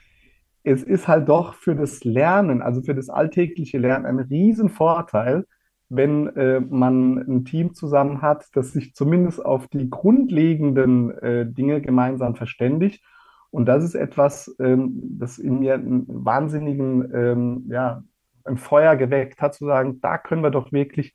es 0.62 0.82
ist 0.82 1.08
halt 1.08 1.28
doch 1.28 1.54
für 1.54 1.74
das 1.74 2.04
Lernen, 2.04 2.60
also 2.60 2.82
für 2.82 2.94
das 2.94 3.08
alltägliche 3.08 3.78
Lernen, 3.78 4.04
ein 4.04 4.18
Riesenvorteil, 4.18 5.46
wenn 5.88 6.28
äh, 6.36 6.60
man 6.60 7.18
ein 7.18 7.44
Team 7.44 7.74
zusammen 7.74 8.22
hat, 8.22 8.46
das 8.54 8.72
sich 8.72 8.94
zumindest 8.94 9.44
auf 9.44 9.68
die 9.68 9.88
grundlegenden 9.88 11.10
äh, 11.18 11.46
Dinge 11.46 11.80
gemeinsam 11.80 12.34
verständigt. 12.34 13.04
Und 13.50 13.66
das 13.66 13.84
ist 13.84 13.94
etwas, 13.94 14.54
ähm, 14.58 15.00
das 15.18 15.38
in 15.38 15.60
mir 15.60 15.74
einen 15.74 16.04
wahnsinnigen, 16.08 17.14
ähm, 17.14 17.64
ja, 17.68 18.02
ein 18.44 18.58
Feuer 18.58 18.96
geweckt 18.96 19.40
hat, 19.40 19.54
zu 19.54 19.66
sagen, 19.66 20.00
da 20.00 20.18
können 20.18 20.42
wir 20.42 20.50
doch 20.50 20.72
wirklich 20.72 21.14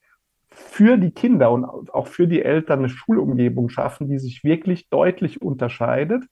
für 0.49 0.97
die 0.97 1.11
Kinder 1.11 1.51
und 1.51 1.93
auch 1.93 2.07
für 2.07 2.27
die 2.27 2.41
Eltern 2.41 2.79
eine 2.79 2.89
Schulumgebung 2.89 3.69
schaffen, 3.69 4.09
die 4.09 4.19
sich 4.19 4.43
wirklich 4.43 4.89
deutlich 4.89 5.41
unterscheidet, 5.41 6.25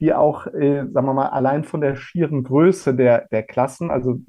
die 0.00 0.14
auch, 0.14 0.46
äh, 0.46 0.86
sagen 0.90 1.06
wir 1.06 1.14
mal, 1.14 1.28
allein 1.28 1.64
von 1.64 1.80
der 1.80 1.96
schieren 1.96 2.44
Größe 2.44 2.94
der, 2.94 3.28
der 3.28 3.42
Klassen, 3.42 3.90
also 3.90 4.20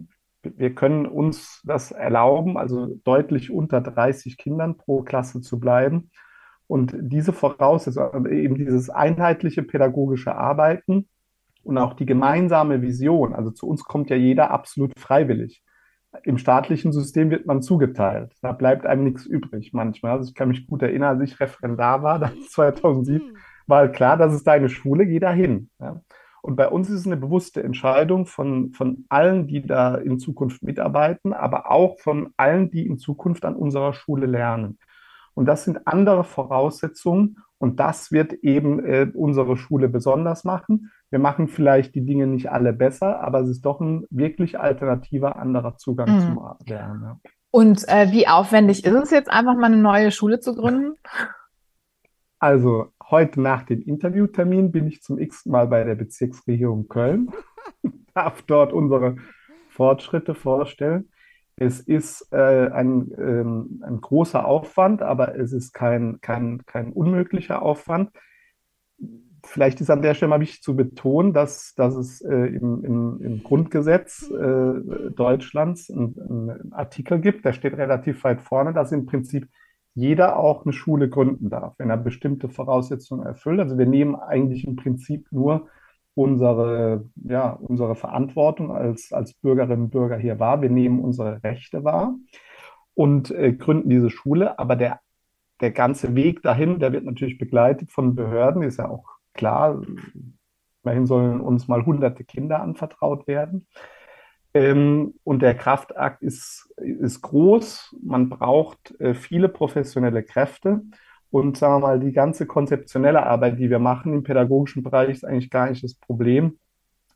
wir 0.56 0.76
können 0.76 1.06
uns 1.06 1.62
das 1.66 1.92
erlauben, 1.92 2.58
also 2.58 2.96
deutlich 3.04 3.52
unter 3.52 3.82
30 3.82 4.38
Kindern 4.38 4.78
pro 4.78 5.02
Klasse 5.02 5.42
zu 5.42 5.60
bleiben. 5.60 6.12
Und 6.68 6.96
diese 7.00 7.34
Voraussetzung, 7.34 8.26
eben 8.28 8.56
dieses 8.56 8.90
einheitliche 8.90 9.64
pädagogische 9.64 10.36
Arbeiten 10.36 11.08
und 11.64 11.78
auch 11.78 11.94
die 11.94 12.06
gemeinsame 12.06 12.82
Vision, 12.82 13.34
also 13.34 13.52
zu 13.52 13.68
uns 13.68 13.84
kommt 13.84 14.10
ja 14.10 14.16
jeder 14.16 14.52
absolut 14.52 15.00
freiwillig 15.00 15.64
im 16.24 16.38
staatlichen 16.38 16.92
System 16.92 17.30
wird 17.30 17.46
man 17.46 17.62
zugeteilt. 17.62 18.34
Da 18.42 18.52
bleibt 18.52 18.86
einem 18.86 19.04
nichts 19.04 19.26
übrig 19.26 19.74
manchmal. 19.74 20.14
Also 20.14 20.30
ich 20.30 20.36
kann 20.36 20.50
mich 20.50 20.68
gut 20.68 20.82
erinnern, 20.82 21.20
als 21.20 21.32
ich 21.32 21.40
Referendar 21.40 22.04
war, 22.04 22.20
dann 22.20 22.42
2007, 22.50 23.28
mhm. 23.28 23.38
war 23.68 23.88
klar, 23.90 24.18
das 24.18 24.34
ist 24.34 24.48
deine 24.48 24.70
Schule, 24.70 25.06
geh 25.06 25.20
da 25.20 25.32
hin. 25.32 25.70
Ja. 25.80 26.02
Und 26.48 26.56
bei 26.56 26.70
uns 26.70 26.90
ist 26.90 27.02
es 27.02 27.06
eine 27.06 27.18
bewusste 27.18 27.62
Entscheidung 27.62 28.26
von, 28.26 28.72
von 28.72 29.04
allen, 29.10 29.48
die 29.48 29.68
da 29.68 29.96
in 29.96 30.18
Zukunft 30.18 30.64
mitarbeiten, 30.64 31.34
aber 31.34 31.70
auch 31.70 32.00
von 32.00 32.30
allen, 32.38 32.72
die 32.72 32.88
in 32.88 32.98
Zukunft 32.98 33.44
an 33.44 33.54
unserer 33.54 33.92
Schule 33.92 34.28
lernen. 34.28 34.80
Und 35.34 35.46
das 35.46 35.66
sind 35.66 35.86
andere 35.86 36.24
Voraussetzungen 36.24 37.40
und 37.58 37.82
das 37.82 38.14
wird 38.14 38.32
eben 38.32 38.80
äh, 38.80 39.12
unsere 39.14 39.58
Schule 39.58 39.90
besonders 39.90 40.46
machen. 40.46 40.90
Wir 41.10 41.20
machen 41.20 41.50
vielleicht 41.50 41.96
die 41.96 42.06
Dinge 42.06 42.28
nicht 42.28 42.50
alle 42.50 42.72
besser, 42.72 43.20
aber 43.20 43.42
es 43.42 43.50
ist 43.50 43.66
doch 43.66 43.82
ein 43.82 44.06
wirklich 44.10 44.58
alternativer, 44.58 45.36
anderer 45.36 45.76
Zugang 45.76 46.16
mhm. 46.16 46.22
zum 46.22 46.50
Lernen. 46.66 47.04
Ja. 47.04 47.20
Und 47.52 47.86
äh, 47.90 48.14
wie 48.14 48.30
aufwendig 48.30 48.86
ist 48.86 48.94
es 48.96 49.12
jetzt 49.12 49.30
einfach 49.30 49.56
mal 49.58 49.66
eine 49.66 49.82
neue 49.82 50.12
Schule 50.12 50.40
zu 50.40 50.56
gründen? 50.56 50.94
Also 52.40 52.94
heute 53.10 53.42
nach 53.42 53.64
dem 53.64 53.82
Interviewtermin 53.82 54.72
bin 54.72 54.88
ich 54.88 55.02
zum 55.02 55.18
x 55.18 55.46
Mal 55.46 55.68
bei 55.68 55.84
der 55.84 55.96
Bezirksregierung 55.96 56.88
Köln, 56.88 57.32
darf 58.14 58.42
dort 58.42 58.74
unsere 58.74 59.18
Fortschritte 59.70 60.36
vorstellen. 60.36 61.10
Es 61.56 61.80
ist 61.80 62.28
äh, 62.32 62.70
ein, 62.70 63.12
ähm, 63.18 63.82
ein 63.84 64.00
großer 64.00 64.46
Aufwand, 64.46 65.02
aber 65.02 65.36
es 65.38 65.54
ist 65.54 65.74
kein, 65.74 66.20
kein, 66.22 66.64
kein 66.66 66.92
unmöglicher 66.92 67.62
Aufwand. 67.62 68.12
Vielleicht 69.44 69.82
ist 69.82 69.90
an 69.90 70.02
der 70.02 70.14
Stelle 70.14 70.30
mal 70.30 70.40
wichtig 70.40 70.62
zu 70.62 70.76
betonen, 70.76 71.34
dass, 71.34 71.74
dass 71.76 71.96
es 71.96 72.22
äh, 72.22 72.36
im, 72.36 72.84
im, 72.84 73.22
im, 73.22 73.44
Grundgesetz 73.44 74.30
äh, 74.30 75.12
Deutschlands 75.16 75.90
einen, 75.90 76.16
einen 76.20 76.74
Artikel 76.74 77.20
gibt, 77.20 77.46
der 77.46 77.54
steht 77.54 77.74
relativ 77.74 78.24
weit 78.24 78.42
vorne, 78.42 78.74
dass 78.74 78.92
im 78.92 79.06
Prinzip 79.06 79.48
jeder 79.98 80.38
auch 80.38 80.64
eine 80.64 80.74
Schule 80.74 81.10
gründen 81.10 81.50
darf, 81.50 81.74
wenn 81.80 81.90
er 81.90 81.98
bestimmte 81.98 82.50
Voraussetzungen 82.50 83.26
erfüllt. 83.26 83.60
Also 83.60 83.80
wir 83.80 83.88
nehmen 83.88 84.16
eigentlich 84.16 84.64
im 84.64 84.76
Prinzip 84.76 85.26
nur 85.32 85.70
unsere, 86.14 87.10
ja, 87.16 87.50
unsere 87.54 87.96
Verantwortung 87.96 88.72
als, 88.72 89.12
als 89.12 89.34
Bürgerinnen 89.34 89.86
und 89.86 89.90
Bürger 89.90 90.18
hier 90.18 90.40
wahr. 90.40 90.62
Wir 90.62 90.70
nehmen 90.70 91.00
unsere 91.00 91.44
Rechte 91.44 91.84
wahr 91.84 92.14
und 92.94 93.32
äh, 93.32 93.54
gründen 93.54 93.90
diese 93.90 94.12
Schule. 94.12 94.60
Aber 94.60 94.76
der, 94.76 95.00
der 95.62 95.72
ganze 95.72 96.14
Weg 96.14 96.44
dahin, 96.44 96.78
der 96.78 96.94
wird 96.94 97.06
natürlich 97.06 97.40
begleitet 97.40 97.92
von 97.92 98.14
Behörden, 98.14 98.62
ist 98.62 98.78
ja 98.78 98.88
auch 98.90 99.18
klar. 99.34 99.82
Immerhin 100.84 101.08
sollen 101.08 101.42
uns 101.42 101.68
mal 101.68 101.84
hunderte 101.88 102.24
Kinder 102.24 102.62
anvertraut 102.62 103.26
werden. 103.26 103.66
Ähm, 104.58 105.14
und 105.24 105.42
der 105.44 105.54
Kraftakt 105.54 106.24
ist, 106.24 106.74
ist 106.78 107.22
groß. 107.22 107.96
Man 108.02 108.28
braucht 108.30 109.00
äh, 109.00 109.14
viele 109.14 109.50
professionelle 109.50 110.24
Kräfte. 110.24 110.82
Und 111.30 111.58
sagen 111.58 111.76
wir 111.76 111.80
mal, 111.80 112.00
die 112.00 112.12
ganze 112.12 112.48
konzeptionelle 112.48 113.24
Arbeit, 113.24 113.60
die 113.60 113.70
wir 113.70 113.80
machen 113.80 114.14
im 114.14 114.24
pädagogischen 114.24 114.82
Bereich, 114.82 115.10
ist 115.10 115.26
eigentlich 115.26 115.52
gar 115.52 115.70
nicht 115.70 115.84
das 115.84 115.94
Problem, 115.94 116.58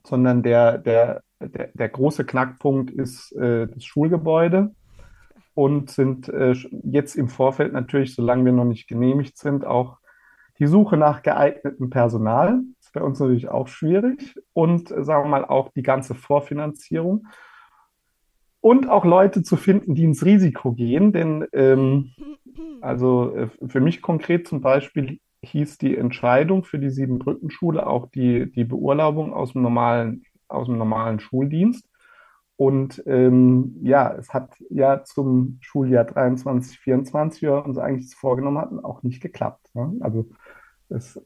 sondern 0.06 0.44
der, 0.44 0.78
der, 0.78 1.24
der, 1.40 1.70
der 1.74 1.90
große 1.90 2.26
Knackpunkt 2.26 2.92
ist 2.92 3.32
äh, 3.32 3.68
das 3.68 3.86
Schulgebäude 3.86 4.76
und 5.56 5.90
sind 5.90 6.30
äh, 6.30 6.54
jetzt 6.84 7.16
im 7.16 7.28
Vorfeld 7.30 7.74
natürlich, 7.74 8.14
solange 8.14 8.46
wir 8.46 8.52
noch 8.52 8.66
nicht 8.66 8.88
genehmigt 8.88 9.38
sind, 9.38 9.66
auch 9.66 9.98
die 10.60 10.68
Suche 10.68 10.98
nach 10.98 11.24
geeignetem 11.24 11.90
Personal. 11.90 12.62
Bei 12.94 13.02
uns 13.02 13.20
natürlich 13.20 13.50
auch 13.50 13.68
schwierig 13.68 14.36
und 14.54 14.92
äh, 14.92 15.04
sagen 15.04 15.26
wir 15.26 15.30
mal 15.30 15.46
auch 15.46 15.70
die 15.70 15.84
ganze 15.84 16.16
Vorfinanzierung 16.16 17.28
und 18.62 18.90
auch 18.90 19.06
Leute 19.06 19.44
zu 19.44 19.58
finden, 19.58 19.96
die 19.96 20.04
ins 20.04 20.24
Risiko 20.24 20.72
gehen. 20.72 21.12
Denn 21.12 21.48
ähm, 21.54 22.12
also 22.82 23.36
äh, 23.36 23.50
für 23.68 23.82
mich 23.82 24.02
konkret 24.02 24.48
zum 24.48 24.62
Beispiel 24.62 25.20
hieß 25.44 25.80
die 25.80 25.98
Entscheidung 25.98 26.64
für 26.64 26.80
die 26.80 26.92
Siebenbrückenschule 26.92 27.86
auch 27.86 28.08
die, 28.10 28.52
die 28.52 28.64
Beurlaubung 28.64 29.34
aus 29.34 29.54
dem 29.54 29.64
normalen, 29.64 30.24
aus 30.48 30.68
dem 30.68 30.78
normalen 30.78 31.20
Schuldienst. 31.20 31.88
Und 32.56 33.02
ähm, 33.08 33.76
ja, 33.82 34.14
es 34.14 34.32
hat 34.36 34.54
ja 34.70 35.04
zum 35.04 35.58
Schuljahr 35.62 36.06
23, 36.06 36.78
24, 36.80 37.42
wie 37.42 37.48
wir 37.48 37.66
uns 37.66 37.80
eigentlich 37.80 38.14
vorgenommen 38.14 38.60
hatten, 38.60 38.80
auch 38.80 39.02
nicht 39.02 39.20
geklappt. 39.20 39.74
Ne? 39.74 39.96
Also 40.02 40.30
es 40.90 41.20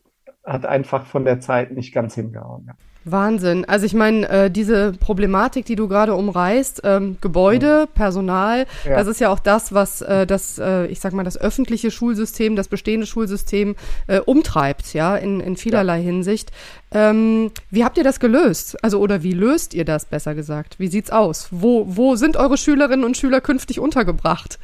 hat 0.45 0.65
einfach 0.65 1.05
von 1.05 1.25
der 1.25 1.39
Zeit 1.39 1.71
nicht 1.71 1.93
ganz 1.93 2.15
hingehauen. 2.15 2.65
Ja. 2.67 2.73
Wahnsinn. 3.05 3.65
Also 3.65 3.85
ich 3.85 3.93
meine, 3.93 4.27
äh, 4.27 4.51
diese 4.51 4.91
Problematik, 4.93 5.65
die 5.65 5.75
du 5.75 5.87
gerade 5.87 6.15
umreißt, 6.15 6.81
ähm, 6.83 7.17
Gebäude, 7.21 7.87
Personal, 7.93 8.65
ja. 8.83 8.95
das 8.97 9.07
ist 9.07 9.19
ja 9.19 9.29
auch 9.29 9.39
das, 9.39 9.73
was 9.73 10.01
äh, 10.01 10.25
das, 10.25 10.57
äh, 10.57 10.87
ich 10.87 10.99
sag 10.99 11.13
mal, 11.13 11.23
das 11.23 11.37
öffentliche 11.37 11.91
Schulsystem, 11.91 12.55
das 12.55 12.67
bestehende 12.67 13.05
Schulsystem 13.05 13.75
äh, 14.07 14.19
umtreibt, 14.19 14.93
ja, 14.93 15.15
in, 15.15 15.39
in 15.39 15.55
vielerlei 15.55 15.97
ja. 15.97 16.03
Hinsicht. 16.03 16.51
Ähm, 16.91 17.51
wie 17.69 17.85
habt 17.85 17.97
ihr 17.97 18.03
das 18.03 18.19
gelöst? 18.19 18.83
Also, 18.83 18.99
oder 18.99 19.21
wie 19.21 19.33
löst 19.33 19.75
ihr 19.75 19.85
das, 19.85 20.05
besser 20.05 20.33
gesagt? 20.33 20.79
Wie 20.79 20.87
sieht's 20.87 21.11
aus? 21.11 21.47
Wo, 21.51 21.85
wo 21.87 22.15
sind 22.15 22.37
eure 22.37 22.57
Schülerinnen 22.57 23.05
und 23.05 23.17
Schüler 23.17 23.39
künftig 23.39 23.79
untergebracht? 23.79 24.57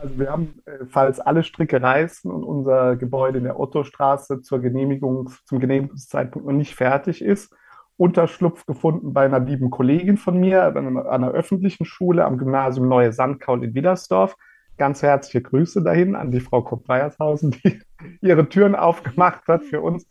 Also 0.00 0.18
wir 0.18 0.30
haben, 0.30 0.60
äh, 0.66 0.84
falls 0.88 1.20
alle 1.20 1.42
Stricke 1.42 1.82
reißen 1.82 2.30
und 2.30 2.44
unser 2.44 2.96
Gebäude 2.96 3.38
in 3.38 3.44
der 3.44 3.58
Ottostraße 3.58 4.42
zur 4.42 4.60
Genehmigung, 4.60 5.30
zum 5.44 5.60
Genehmigungszeitpunkt 5.60 6.46
noch 6.46 6.54
nicht 6.54 6.74
fertig 6.74 7.22
ist, 7.22 7.54
Unterschlupf 7.96 8.64
gefunden 8.64 9.12
bei 9.12 9.24
einer 9.24 9.40
lieben 9.40 9.70
Kollegin 9.70 10.18
von 10.18 10.38
mir 10.38 10.64
an 10.64 10.96
einer 10.98 11.32
öffentlichen 11.32 11.84
Schule 11.84 12.24
am 12.24 12.38
Gymnasium 12.38 12.88
Neue 12.88 13.12
Sandkaul 13.12 13.64
in 13.64 13.74
Widersdorf. 13.74 14.36
Ganz 14.76 15.02
herzliche 15.02 15.42
Grüße 15.42 15.82
dahin 15.82 16.14
an 16.14 16.30
die 16.30 16.38
Frau 16.38 16.62
Kopp-Weiershausen, 16.62 17.50
die 17.64 17.80
ihre 18.20 18.48
Türen 18.48 18.76
aufgemacht 18.76 19.48
hat 19.48 19.64
für 19.64 19.80
uns. 19.80 20.08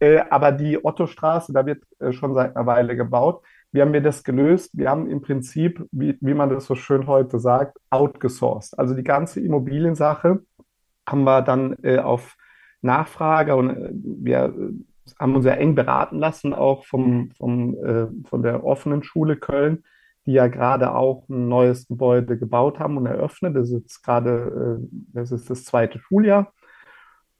Äh, 0.00 0.22
aber 0.28 0.52
die 0.52 0.84
Ottostraße, 0.84 1.54
da 1.54 1.64
wird 1.64 1.82
äh, 1.98 2.12
schon 2.12 2.34
seit 2.34 2.54
einer 2.54 2.66
Weile 2.66 2.94
gebaut. 2.94 3.42
Wie 3.74 3.82
haben 3.82 3.92
wir 3.92 4.02
das 4.02 4.22
gelöst? 4.22 4.70
Wir 4.78 4.88
haben 4.88 5.10
im 5.10 5.20
Prinzip, 5.20 5.84
wie, 5.90 6.16
wie 6.20 6.34
man 6.34 6.48
das 6.48 6.66
so 6.66 6.76
schön 6.76 7.08
heute 7.08 7.40
sagt, 7.40 7.76
outgesourced. 7.90 8.78
Also 8.78 8.94
die 8.94 9.02
ganze 9.02 9.40
Immobiliensache 9.40 10.44
haben 11.08 11.24
wir 11.24 11.42
dann 11.42 11.74
äh, 11.82 11.98
auf 11.98 12.36
Nachfrage 12.82 13.56
und 13.56 13.70
äh, 13.70 13.90
wir 13.92 14.54
haben 15.18 15.34
uns 15.34 15.44
ja 15.44 15.54
eng 15.54 15.74
beraten 15.74 16.20
lassen, 16.20 16.54
auch 16.54 16.84
vom, 16.84 17.32
vom, 17.36 17.74
äh, 17.84 18.06
von 18.28 18.44
der 18.44 18.62
offenen 18.62 19.02
Schule 19.02 19.34
Köln, 19.34 19.82
die 20.24 20.34
ja 20.34 20.46
gerade 20.46 20.94
auch 20.94 21.28
ein 21.28 21.48
neues 21.48 21.88
Gebäude 21.88 22.38
gebaut 22.38 22.78
haben 22.78 22.96
und 22.96 23.06
eröffnet. 23.06 23.56
Das 23.56 23.70
ist 23.70 23.74
jetzt 23.74 24.04
gerade, 24.04 24.78
äh, 24.80 24.86
das 25.12 25.32
ist 25.32 25.50
das 25.50 25.64
zweite 25.64 25.98
Schuljahr. 25.98 26.52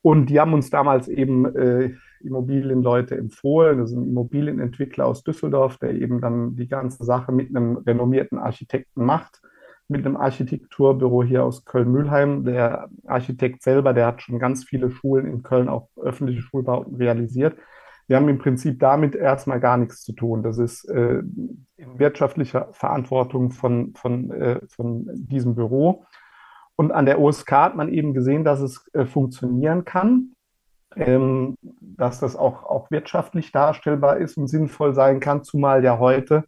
Und 0.02 0.26
die 0.30 0.40
haben 0.40 0.52
uns 0.52 0.68
damals 0.68 1.06
eben 1.06 1.46
äh, 1.54 1.94
Immobilienleute 2.24 3.16
empfohlen. 3.16 3.78
Das 3.78 3.90
ist 3.90 3.96
ein 3.96 4.08
Immobilienentwickler 4.08 5.06
aus 5.06 5.22
Düsseldorf, 5.22 5.78
der 5.78 5.94
eben 5.94 6.20
dann 6.20 6.56
die 6.56 6.68
ganze 6.68 7.04
Sache 7.04 7.32
mit 7.32 7.54
einem 7.54 7.76
renommierten 7.78 8.38
Architekten 8.38 9.04
macht, 9.04 9.40
mit 9.88 10.04
einem 10.04 10.16
Architekturbüro 10.16 11.22
hier 11.22 11.44
aus 11.44 11.64
Köln-Mühlheim. 11.64 12.44
Der 12.44 12.88
Architekt 13.06 13.62
selber, 13.62 13.92
der 13.92 14.06
hat 14.06 14.22
schon 14.22 14.38
ganz 14.38 14.64
viele 14.64 14.90
Schulen 14.90 15.26
in 15.26 15.42
Köln, 15.42 15.68
auch 15.68 15.88
öffentliche 15.96 16.42
Schulbauten 16.42 16.96
realisiert. 16.96 17.56
Wir 18.06 18.16
haben 18.16 18.28
im 18.28 18.38
Prinzip 18.38 18.80
damit 18.80 19.14
erstmal 19.14 19.60
gar 19.60 19.76
nichts 19.76 20.02
zu 20.02 20.12
tun. 20.12 20.42
Das 20.42 20.58
ist 20.58 20.84
äh, 20.90 21.22
in 21.76 21.98
wirtschaftlicher 21.98 22.68
Verantwortung 22.72 23.50
von, 23.50 23.94
von, 23.94 24.30
äh, 24.30 24.60
von 24.68 25.08
diesem 25.14 25.54
Büro. 25.54 26.04
Und 26.76 26.92
an 26.92 27.06
der 27.06 27.20
OSK 27.20 27.52
hat 27.52 27.76
man 27.76 27.88
eben 27.88 28.12
gesehen, 28.12 28.44
dass 28.44 28.60
es 28.60 28.90
äh, 28.92 29.06
funktionieren 29.06 29.84
kann 29.84 30.33
ähm, 30.96 31.56
dass 31.62 32.20
das 32.20 32.36
auch, 32.36 32.64
auch 32.64 32.90
wirtschaftlich 32.90 33.52
darstellbar 33.52 34.18
ist 34.18 34.36
und 34.36 34.48
sinnvoll 34.48 34.94
sein 34.94 35.20
kann, 35.20 35.44
zumal 35.44 35.84
ja 35.84 35.98
heute 35.98 36.44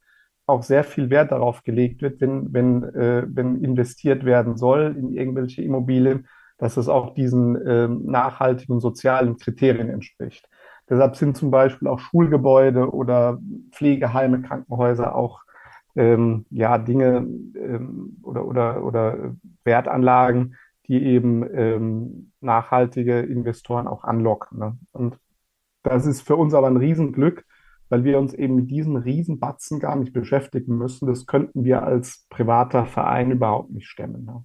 auch 0.47 0.63
sehr 0.63 0.85
viel 0.85 1.11
Wert 1.11 1.33
darauf 1.33 1.65
gelegt 1.65 2.03
wird, 2.03 2.21
wenn, 2.21 2.53
wenn, 2.53 2.83
äh, 2.83 3.25
wenn 3.27 3.63
investiert 3.63 4.25
werden 4.25 4.57
soll 4.57 4.97
in 4.99 5.13
irgendwelche 5.13 5.63
Immobilien, 5.63 6.29
dass 6.59 6.77
es 6.77 6.89
auch 6.89 7.15
diesen 7.15 7.57
äh, 7.67 7.89
nachhaltigen 7.89 8.81
sozialen 8.81 9.37
Kriterien 9.37 9.91
entspricht. 9.91 10.49
Deshalb 10.89 11.17
sind 11.17 11.37
zum 11.37 11.51
Beispiel 11.51 11.89
auch 11.89 11.99
Schulgebäude 11.99 12.93
oder 12.93 13.39
Pflegeheime, 13.73 14.43
Krankenhäuser 14.43 15.17
auch 15.17 15.41
ähm, 15.97 16.47
ja, 16.51 16.79
Dinge 16.79 17.17
ähm, 17.17 18.19
oder, 18.23 18.47
oder, 18.47 18.85
oder 18.85 19.35
Wertanlagen, 19.65 20.55
die 20.89 21.03
eben 21.03 21.45
ähm, 21.53 22.33
nachhaltige 22.41 23.21
Investoren 23.21 23.87
auch 23.87 24.05
anlocken. 24.05 24.59
Ne? 24.59 24.79
Und 24.93 25.19
das 25.83 26.07
ist 26.07 26.23
für 26.23 26.37
uns 26.37 26.55
aber 26.55 26.67
ein 26.67 26.77
Riesenglück, 26.77 27.45
weil 27.89 28.05
wir 28.05 28.19
uns 28.19 28.35
eben 28.35 28.57
mit 28.57 28.71
diesen 28.71 28.97
Riesenbatzen 28.97 29.79
gar 29.79 29.97
nicht 29.97 30.13
beschäftigen 30.13 30.77
müssen. 30.77 31.07
Das 31.07 31.27
könnten 31.27 31.65
wir 31.65 31.83
als 31.83 32.27
privater 32.29 32.87
Verein 32.87 33.31
überhaupt 33.31 33.71
nicht 33.71 33.87
stemmen. 33.87 34.25
Ne? 34.25 34.45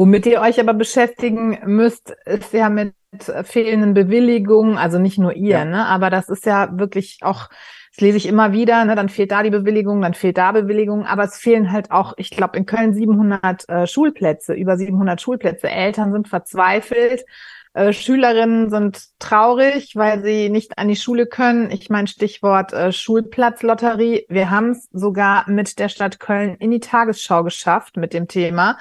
Womit 0.00 0.24
ihr 0.24 0.40
euch 0.40 0.58
aber 0.58 0.72
beschäftigen 0.72 1.58
müsst, 1.66 2.16
ist 2.24 2.54
ja 2.54 2.70
mit 2.70 2.94
fehlenden 3.42 3.92
Bewilligungen, 3.92 4.78
also 4.78 4.98
nicht 4.98 5.18
nur 5.18 5.34
ihr, 5.34 5.58
ja. 5.58 5.64
ne? 5.66 5.84
aber 5.84 6.08
das 6.08 6.30
ist 6.30 6.46
ja 6.46 6.70
wirklich 6.78 7.18
auch 7.20 7.50
das 7.92 8.00
lese 8.00 8.16
ich 8.16 8.26
immer 8.26 8.54
wieder, 8.54 8.82
ne, 8.86 8.94
dann 8.94 9.10
fehlt 9.10 9.30
da 9.30 9.42
die 9.42 9.50
Bewilligung, 9.50 10.00
dann 10.00 10.14
fehlt 10.14 10.38
da 10.38 10.52
Bewilligung, 10.52 11.04
aber 11.04 11.24
es 11.24 11.36
fehlen 11.36 11.70
halt 11.70 11.90
auch, 11.90 12.14
ich 12.16 12.30
glaube, 12.30 12.56
in 12.56 12.64
Köln 12.64 12.94
700 12.94 13.68
äh, 13.68 13.86
Schulplätze, 13.86 14.54
über 14.54 14.78
700 14.78 15.20
Schulplätze. 15.20 15.68
Eltern 15.68 16.12
sind 16.12 16.28
verzweifelt, 16.28 17.26
äh, 17.74 17.92
Schülerinnen 17.92 18.70
sind 18.70 19.02
traurig, 19.18 19.96
weil 19.96 20.22
sie 20.22 20.48
nicht 20.48 20.78
an 20.78 20.88
die 20.88 20.96
Schule 20.96 21.26
können. 21.26 21.70
Ich 21.70 21.90
meine 21.90 22.06
Stichwort 22.06 22.72
äh, 22.72 22.90
Schulplatzlotterie. 22.90 24.24
Wir 24.30 24.50
haben 24.50 24.70
es 24.70 24.88
sogar 24.92 25.44
mit 25.50 25.78
der 25.78 25.90
Stadt 25.90 26.20
Köln 26.20 26.56
in 26.58 26.70
die 26.70 26.80
Tagesschau 26.80 27.44
geschafft 27.44 27.98
mit 27.98 28.14
dem 28.14 28.28
Thema. 28.28 28.78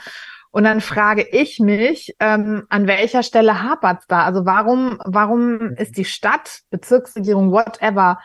Und 0.51 0.63
dann 0.63 0.81
frage 0.81 1.21
ich 1.21 1.59
mich, 1.59 2.15
ähm, 2.19 2.65
an 2.69 2.87
welcher 2.87 3.21
Stelle 3.21 3.61
hapert's 3.61 4.07
da? 4.07 4.23
Also 4.23 4.45
warum, 4.45 4.99
warum 5.05 5.75
ist 5.75 5.97
die 5.97 6.05
Stadt, 6.05 6.61
Bezirksregierung, 6.71 7.51
whatever, 7.51 8.19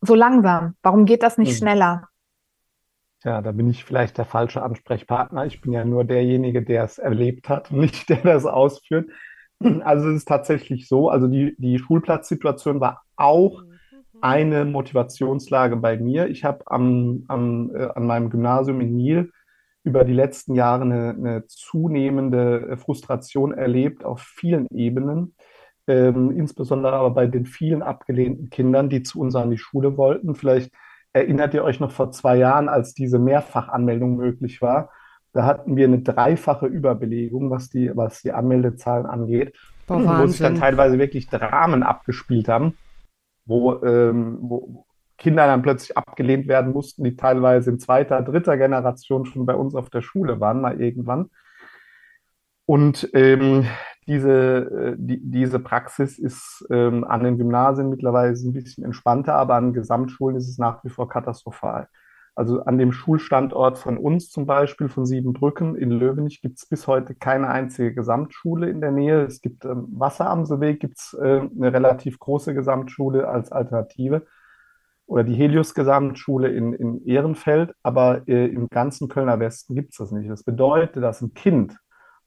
so 0.00 0.14
langsam? 0.14 0.74
Warum 0.82 1.04
geht 1.04 1.22
das 1.22 1.38
nicht 1.38 1.50
hm. 1.50 1.56
schneller? 1.56 2.08
Ja, 3.22 3.42
da 3.42 3.52
bin 3.52 3.68
ich 3.68 3.84
vielleicht 3.84 4.18
der 4.18 4.24
falsche 4.24 4.62
Ansprechpartner. 4.62 5.44
Ich 5.44 5.60
bin 5.60 5.72
ja 5.72 5.84
nur 5.84 6.04
derjenige, 6.04 6.62
der 6.62 6.84
es 6.84 6.98
erlebt 6.98 7.48
hat, 7.48 7.70
nicht 7.70 8.08
der 8.08 8.22
das 8.22 8.46
ausführt. 8.46 9.08
Also 9.82 10.08
es 10.08 10.16
ist 10.16 10.28
tatsächlich 10.28 10.88
so, 10.88 11.10
also 11.10 11.28
die, 11.28 11.54
die 11.58 11.78
Schulplatzsituation 11.78 12.80
war 12.80 13.02
auch 13.16 13.62
eine 14.22 14.64
Motivationslage 14.64 15.76
bei 15.76 15.98
mir. 15.98 16.28
Ich 16.28 16.44
habe 16.44 16.64
am, 16.66 17.24
am, 17.28 17.70
äh, 17.74 17.88
an 17.94 18.06
meinem 18.06 18.30
Gymnasium 18.30 18.80
in 18.80 18.96
Niel 18.96 19.32
über 19.82 20.04
die 20.04 20.12
letzten 20.12 20.54
Jahre 20.54 20.82
eine, 20.82 21.10
eine 21.10 21.46
zunehmende 21.46 22.76
Frustration 22.76 23.52
erlebt 23.52 24.04
auf 24.04 24.20
vielen 24.20 24.66
Ebenen 24.68 25.34
ähm, 25.90 26.30
insbesondere 26.30 26.92
aber 26.92 27.10
bei 27.10 27.26
den 27.26 27.46
vielen 27.46 27.82
abgelehnten 27.82 28.48
Kindern, 28.48 28.88
die 28.88 29.02
zu 29.02 29.20
uns 29.20 29.34
an 29.34 29.50
die 29.50 29.58
Schule 29.58 29.96
wollten. 29.96 30.36
Vielleicht 30.36 30.72
erinnert 31.12 31.52
ihr 31.52 31.64
euch 31.64 31.80
noch 31.80 31.90
vor 31.90 32.12
zwei 32.12 32.36
Jahren, 32.36 32.68
als 32.68 32.94
diese 32.94 33.18
Mehrfachanmeldung 33.18 34.16
möglich 34.16 34.62
war. 34.62 34.90
Da 35.32 35.44
hatten 35.44 35.76
wir 35.76 35.86
eine 35.86 36.00
dreifache 36.00 36.66
Überbelegung, 36.66 37.50
was 37.50 37.70
die, 37.70 37.90
was 37.96 38.22
die 38.22 38.32
Anmeldezahlen 38.32 39.06
angeht, 39.06 39.56
Boah, 39.86 40.20
wo 40.22 40.26
sich 40.26 40.40
dann 40.40 40.54
teilweise 40.54 40.98
wirklich 40.98 41.28
Dramen 41.28 41.82
abgespielt 41.82 42.48
haben, 42.48 42.74
wo, 43.44 43.82
ähm, 43.82 44.38
wo 44.42 44.86
Kinder 45.20 45.46
dann 45.46 45.62
plötzlich 45.62 45.96
abgelehnt 45.96 46.48
werden 46.48 46.72
mussten, 46.72 47.04
die 47.04 47.14
teilweise 47.14 47.70
in 47.70 47.78
zweiter, 47.78 48.22
dritter 48.22 48.56
Generation 48.56 49.26
schon 49.26 49.46
bei 49.46 49.54
uns 49.54 49.74
auf 49.74 49.90
der 49.90 50.00
Schule 50.00 50.40
waren, 50.40 50.62
mal 50.62 50.80
irgendwann. 50.80 51.30
Und 52.64 53.10
ähm, 53.12 53.66
diese, 54.06 54.32
äh, 54.32 54.96
die, 54.96 55.20
diese 55.22 55.60
Praxis 55.60 56.18
ist 56.18 56.66
ähm, 56.70 57.04
an 57.04 57.22
den 57.22 57.36
Gymnasien 57.36 57.90
mittlerweile 57.90 58.32
ein 58.32 58.52
bisschen 58.52 58.82
entspannter, 58.82 59.34
aber 59.34 59.56
an 59.56 59.74
Gesamtschulen 59.74 60.36
ist 60.36 60.48
es 60.48 60.56
nach 60.56 60.82
wie 60.84 60.88
vor 60.88 61.08
katastrophal. 61.08 61.88
Also 62.34 62.64
an 62.64 62.78
dem 62.78 62.92
Schulstandort 62.92 63.76
von 63.76 63.98
uns 63.98 64.30
zum 64.30 64.46
Beispiel, 64.46 64.88
von 64.88 65.04
Siebenbrücken 65.04 65.76
in 65.76 65.90
Löwenich, 65.90 66.40
gibt 66.40 66.58
es 66.58 66.66
bis 66.66 66.86
heute 66.86 67.14
keine 67.14 67.48
einzige 67.48 67.92
Gesamtschule 67.92 68.70
in 68.70 68.80
der 68.80 68.92
Nähe. 68.92 69.24
Es 69.24 69.42
gibt 69.42 69.66
ähm, 69.66 69.86
Wasseramselweg, 69.90 70.80
gibt 70.80 70.96
es 70.96 71.12
äh, 71.20 71.40
eine 71.40 71.72
relativ 71.74 72.18
große 72.18 72.54
Gesamtschule 72.54 73.28
als 73.28 73.52
Alternative 73.52 74.26
oder 75.10 75.24
die 75.24 75.34
Helios-Gesamtschule 75.34 76.48
in, 76.48 76.72
in 76.72 77.04
Ehrenfeld, 77.04 77.74
aber 77.82 78.28
äh, 78.28 78.46
im 78.46 78.68
ganzen 78.68 79.08
Kölner 79.08 79.40
Westen 79.40 79.74
gibt 79.74 79.90
es 79.90 79.98
das 79.98 80.12
nicht. 80.12 80.30
Das 80.30 80.44
bedeutet, 80.44 81.02
dass 81.02 81.20
ein 81.20 81.34
Kind 81.34 81.76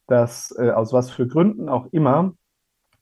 das 0.08 0.54
äh, 0.60 0.70
aus 0.70 0.92
was 0.92 1.10
für 1.10 1.26
Gründen 1.26 1.70
auch 1.70 1.88
immer 1.94 2.34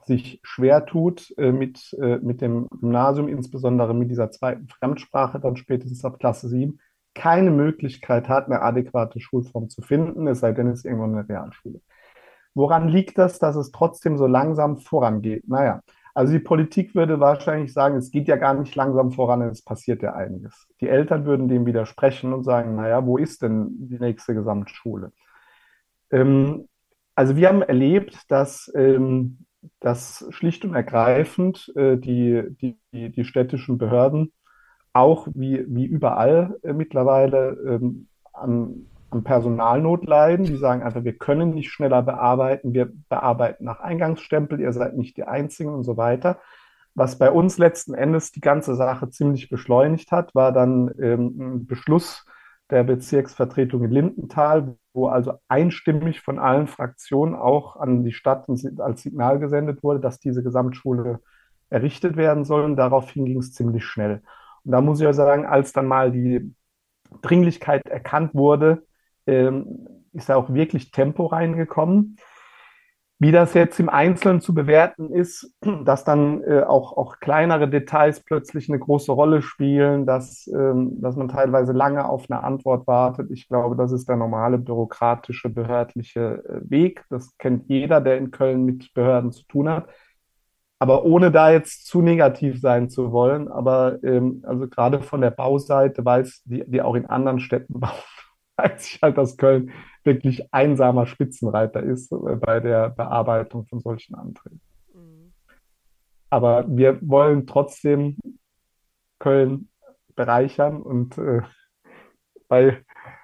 sich 0.05 0.39
schwer 0.43 0.85
tut 0.85 1.33
äh, 1.37 1.51
mit, 1.51 1.97
äh, 1.99 2.17
mit 2.17 2.41
dem 2.41 2.67
Gymnasium, 2.69 3.27
insbesondere 3.27 3.95
mit 3.95 4.11
dieser 4.11 4.29
zweiten 4.29 4.67
Fremdsprache, 4.67 5.39
dann 5.39 5.55
spätestens 5.55 6.05
ab 6.05 6.19
Klasse 6.19 6.47
7, 6.47 6.79
keine 7.15 7.49
Möglichkeit 7.49 8.29
hat, 8.29 8.45
eine 8.45 8.61
adäquate 8.61 9.19
Schulform 9.19 9.69
zu 9.69 9.81
finden, 9.81 10.27
es 10.27 10.41
sei 10.41 10.51
denn, 10.51 10.67
es 10.67 10.79
ist 10.79 10.85
irgendwo 10.85 11.05
eine 11.05 11.27
Realschule. 11.27 11.81
Woran 12.53 12.87
liegt 12.87 13.17
das, 13.17 13.39
dass 13.39 13.55
es 13.55 13.71
trotzdem 13.71 14.19
so 14.19 14.27
langsam 14.27 14.77
vorangeht? 14.77 15.47
Naja, 15.47 15.81
also 16.13 16.33
die 16.33 16.39
Politik 16.39 16.93
würde 16.95 17.19
wahrscheinlich 17.19 17.73
sagen, 17.73 17.95
es 17.95 18.11
geht 18.11 18.27
ja 18.27 18.35
gar 18.35 18.53
nicht 18.53 18.75
langsam 18.75 19.11
voran, 19.11 19.41
es 19.43 19.63
passiert 19.63 20.01
ja 20.01 20.13
einiges. 20.13 20.67
Die 20.81 20.89
Eltern 20.89 21.25
würden 21.25 21.47
dem 21.47 21.65
widersprechen 21.65 22.33
und 22.33 22.43
sagen, 22.43 22.75
naja, 22.75 23.05
wo 23.05 23.17
ist 23.17 23.41
denn 23.41 23.67
die 23.87 23.99
nächste 23.99 24.33
Gesamtschule? 24.33 25.11
Ähm, 26.11 26.67
also 27.15 27.35
wir 27.35 27.47
haben 27.47 27.61
erlebt, 27.61 28.29
dass, 28.29 28.71
ähm, 28.75 29.45
dass 29.79 30.25
schlicht 30.31 30.65
und 30.65 30.73
ergreifend 30.73 31.71
äh, 31.75 31.97
die, 31.97 32.43
die, 32.61 32.77
die 33.11 33.25
städtischen 33.25 33.77
Behörden 33.77 34.33
auch 34.93 35.27
wie, 35.33 35.65
wie 35.67 35.85
überall 35.85 36.57
äh, 36.63 36.73
mittlerweile 36.73 37.51
ähm, 37.65 38.07
an, 38.33 38.87
an 39.11 39.23
Personalnot 39.23 40.05
leiden. 40.05 40.45
Die 40.45 40.57
sagen 40.57 40.83
einfach, 40.83 41.03
wir 41.03 41.17
können 41.17 41.51
nicht 41.51 41.71
schneller 41.71 42.01
bearbeiten, 42.01 42.73
wir 42.73 42.91
bearbeiten 43.09 43.65
nach 43.65 43.79
Eingangsstempel, 43.79 44.59
ihr 44.59 44.73
seid 44.73 44.97
nicht 44.97 45.17
die 45.17 45.23
Einzigen 45.23 45.73
und 45.73 45.83
so 45.83 45.97
weiter. 45.97 46.39
Was 46.93 47.17
bei 47.17 47.31
uns 47.31 47.57
letzten 47.57 47.93
Endes 47.93 48.31
die 48.31 48.41
ganze 48.41 48.75
Sache 48.75 49.09
ziemlich 49.09 49.49
beschleunigt 49.49 50.11
hat, 50.11 50.35
war 50.35 50.51
dann 50.51 50.91
ähm, 50.99 51.35
ein 51.39 51.65
Beschluss 51.65 52.25
der 52.69 52.83
Bezirksvertretung 52.83 53.83
in 53.83 53.91
Lindenthal, 53.91 54.75
wo 54.93 55.07
also 55.07 55.33
einstimmig 55.47 56.21
von 56.21 56.39
allen 56.39 56.67
Fraktionen 56.67 57.35
auch 57.35 57.75
an 57.75 58.03
die 58.03 58.13
Stadt 58.13 58.45
als 58.79 59.03
Signal 59.03 59.39
gesendet 59.39 59.83
wurde, 59.83 59.99
dass 59.99 60.19
diese 60.19 60.43
Gesamtschule 60.43 61.19
errichtet 61.69 62.17
werden 62.17 62.43
soll. 62.43 62.63
Und 62.63 62.75
daraufhin 62.77 63.25
ging 63.25 63.39
es 63.39 63.53
ziemlich 63.53 63.85
schnell. 63.85 64.21
Und 64.63 64.71
da 64.71 64.81
muss 64.81 64.99
ich 64.99 65.05
ja 65.05 65.13
sagen, 65.13 65.45
als 65.45 65.73
dann 65.73 65.87
mal 65.87 66.11
die 66.11 66.53
Dringlichkeit 67.21 67.85
erkannt 67.87 68.33
wurde, 68.33 68.83
ähm, 69.27 69.87
ist 70.13 70.29
da 70.29 70.35
auch 70.35 70.53
wirklich 70.53 70.91
Tempo 70.91 71.25
reingekommen. 71.25 72.17
Wie 73.23 73.31
das 73.31 73.53
jetzt 73.53 73.79
im 73.79 73.87
Einzelnen 73.87 74.41
zu 74.41 74.55
bewerten 74.55 75.11
ist, 75.11 75.53
dass 75.85 76.03
dann 76.03 76.41
äh, 76.41 76.63
auch, 76.63 76.97
auch 76.97 77.19
kleinere 77.19 77.69
Details 77.69 78.23
plötzlich 78.23 78.67
eine 78.67 78.79
große 78.79 79.11
Rolle 79.11 79.43
spielen, 79.43 80.07
dass, 80.07 80.47
ähm, 80.47 80.99
dass 81.01 81.15
man 81.15 81.27
teilweise 81.27 81.71
lange 81.71 82.09
auf 82.09 82.25
eine 82.29 82.43
Antwort 82.43 82.87
wartet. 82.87 83.29
Ich 83.29 83.47
glaube, 83.47 83.75
das 83.75 83.91
ist 83.91 84.09
der 84.09 84.15
normale 84.15 84.57
bürokratische, 84.57 85.49
behördliche 85.49 86.43
äh, 86.43 86.69
Weg. 86.69 87.05
Das 87.11 87.37
kennt 87.37 87.69
jeder, 87.69 88.01
der 88.01 88.17
in 88.17 88.31
Köln 88.31 88.65
mit 88.65 88.91
Behörden 88.95 89.31
zu 89.31 89.43
tun 89.45 89.69
hat. 89.69 89.87
Aber 90.79 91.05
ohne 91.05 91.29
da 91.29 91.51
jetzt 91.51 91.85
zu 91.85 92.01
negativ 92.01 92.59
sein 92.59 92.89
zu 92.89 93.11
wollen, 93.11 93.49
aber 93.49 94.03
ähm, 94.03 94.43
also 94.47 94.67
gerade 94.67 94.99
von 94.99 95.21
der 95.21 95.29
Bauseite 95.29 96.03
weiß, 96.03 96.41
die, 96.45 96.63
die 96.65 96.81
auch 96.81 96.95
in 96.95 97.05
anderen 97.05 97.39
Städten 97.39 97.73
bauen, 97.79 97.91
weiß 98.63 98.87
ich 98.87 99.01
halt, 99.01 99.17
dass 99.17 99.37
Köln 99.37 99.71
wirklich 100.03 100.53
einsamer 100.53 101.05
Spitzenreiter 101.05 101.81
ist 101.83 102.11
äh, 102.11 102.35
bei 102.35 102.59
der 102.59 102.89
Bearbeitung 102.89 103.65
von 103.65 103.79
solchen 103.79 104.15
Anträgen. 104.15 104.61
Mhm. 104.93 105.33
Aber 106.29 106.65
wir 106.67 106.99
wollen 107.01 107.47
trotzdem 107.47 108.17
Köln 109.19 109.69
bereichern 110.15 110.81
und 110.81 111.17
äh, 111.17 111.41
bei 112.47 112.83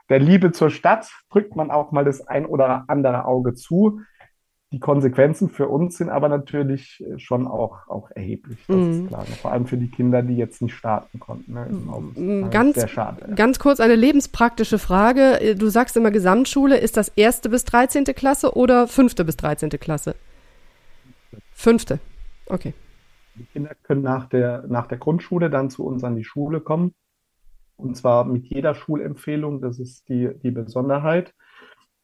der 0.10 0.20
Liebe 0.20 0.52
zur 0.52 0.70
Stadt 0.70 1.12
drückt 1.30 1.56
man 1.56 1.70
auch 1.70 1.92
mal 1.92 2.06
das 2.06 2.26
ein 2.26 2.46
oder 2.46 2.86
andere 2.88 3.26
Auge 3.26 3.56
zu. 3.56 4.02
Die 4.74 4.80
Konsequenzen 4.80 5.48
für 5.50 5.70
uns 5.70 5.98
sind 5.98 6.10
aber 6.10 6.28
natürlich 6.28 7.02
äh, 7.02 7.18
schon 7.18 7.48
auch, 7.48 7.88
auch 7.88 8.12
erheblich, 8.12 8.58
das 8.68 8.76
mm. 8.76 8.92
ist 8.92 8.98
mhm. 8.98 9.08
klar. 9.08 9.26
Vor 9.42 9.52
allem 9.54 9.66
für 9.66 9.78
die 9.78 9.90
Kinder, 9.90 10.22
die 10.22 10.36
jetzt 10.36 10.62
nicht 10.62 10.76
starten 10.76 11.22
konnten. 11.22 11.54
Ne, 11.54 11.68
mm, 11.70 12.50
ganz, 12.50 12.76
sehr 12.76 12.90
schade, 12.90 13.26
ja. 13.30 13.34
ganz 13.34 13.60
kurz 13.60 13.80
eine 13.80 13.96
lebenspraktische 13.96 14.78
Frage. 14.78 15.40
Äh, 15.40 15.56
du 15.56 15.70
sagst 15.70 15.96
immer 15.96 16.12
Gesamtschule. 16.12 16.78
Ist 16.78 16.98
das 16.98 17.08
erste 17.08 17.50
bis 17.50 17.64
13. 17.64 18.04
Klasse 18.06 18.58
oder 18.58 18.88
fünfte 18.88 19.24
bis 19.24 19.38
13. 19.38 19.70
Klasse? 19.70 20.16
Fünfte. 21.54 22.00
Okay. 22.48 22.74
Die 23.36 23.46
Kinder 23.46 23.72
können 23.84 24.02
nach 24.02 24.28
der, 24.28 24.66
nach 24.68 24.88
der 24.88 24.98
Grundschule 24.98 25.50
dann 25.50 25.70
zu 25.70 25.86
uns 25.86 26.04
an 26.04 26.18
die 26.18 26.26
Schule 26.26 26.60
kommen. 26.60 26.94
Und 27.78 27.96
zwar 27.96 28.26
mit 28.26 28.46
jeder 28.48 28.76
Schulempfehlung. 28.76 29.62
Das 29.62 29.80
ist 29.80 30.10
die, 30.10 30.30
die 30.44 30.52
Besonderheit. 30.52 31.34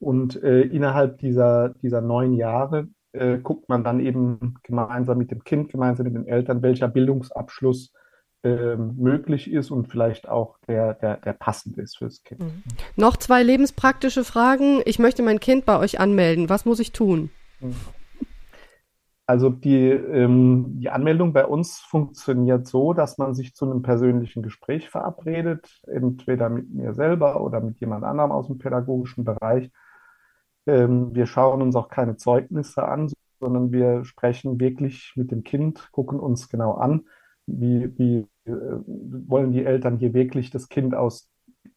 Und 0.04 0.44
äh, 0.44 0.62
innerhalb 0.62 1.20
dieser, 1.20 1.70
dieser 1.82 2.02
neun 2.02 2.34
Jahre 2.34 2.89
äh, 3.13 3.38
guckt 3.38 3.70
man 3.70 3.86
dann 3.86 4.02
eben 4.02 4.56
gemeinsam 4.63 5.18
mit 5.18 5.32
dem 5.32 5.44
Kind, 5.46 5.72
gemeinsam 5.72 6.06
mit 6.06 6.16
den 6.16 6.28
Eltern, 6.28 6.62
welcher 6.62 6.89
Bildungsabschluss 6.89 7.94
äh, 8.44 8.76
möglich 8.76 9.50
ist 9.50 9.72
und 9.72 9.88
vielleicht 9.88 10.28
auch 10.28 10.58
der, 10.68 10.96
der, 10.96 11.18
der 11.18 11.32
passend 11.32 11.78
ist 11.78 12.00
fürs 12.00 12.22
Kind. 12.24 12.42
Mhm. 12.42 12.63
Noch 12.98 13.16
zwei 13.16 13.44
lebenspraktische 13.44 14.26
Fragen. 14.26 14.82
Ich 14.86 15.00
möchte 15.00 15.24
mein 15.24 15.39
Kind 15.39 15.66
bei 15.66 15.80
euch 15.80 16.02
anmelden. 16.02 16.50
Was 16.50 16.66
muss 16.66 16.82
ich 16.82 16.92
tun? 16.92 17.30
Mhm. 17.62 17.76
Also 19.26 19.50
die, 19.50 19.89
ähm, 19.89 20.82
die 20.82 20.89
Anmeldung 20.89 21.32
bei 21.32 21.46
uns 21.46 21.80
funktioniert 21.80 22.68
so, 22.68 22.92
dass 22.92 23.18
man 23.18 23.34
sich 23.34 23.56
zu 23.56 23.63
einem 23.63 23.82
persönlichen 23.82 24.44
Gespräch 24.44 24.89
verabredet, 24.89 25.82
entweder 25.88 26.50
mit 26.50 26.70
mir 26.74 26.94
selber 26.94 27.39
oder 27.39 27.62
mit 27.62 27.80
jemand 27.80 28.04
anderem 28.04 28.34
aus 28.34 28.48
dem 28.48 28.58
pädagogischen 28.58 29.24
Bereich. 29.24 29.72
Ähm, 30.65 31.13
wir 31.13 31.26
schauen 31.26 31.62
uns 31.62 31.76
auch 31.76 31.89
keine 31.89 32.17
Zeugnisse 32.17 32.88
an, 32.88 33.12
sondern 33.39 33.71
wir 33.71 34.06
sprechen 34.06 34.60
wirklich 34.60 35.13
mit 35.15 35.32
dem 35.32 35.43
Kind, 35.43 35.91
gucken 35.91 36.19
uns 36.19 36.49
genau 36.49 36.73
an, 36.73 37.08
wie, 37.45 37.97
wie 37.97 38.28
äh, 38.45 38.52
wollen 38.52 39.52
die 39.52 39.65
Eltern 39.65 39.97
hier 39.97 40.13
wirklich 40.13 40.49
das 40.49 40.69
Kind 40.69 40.95
aus, 40.95 41.30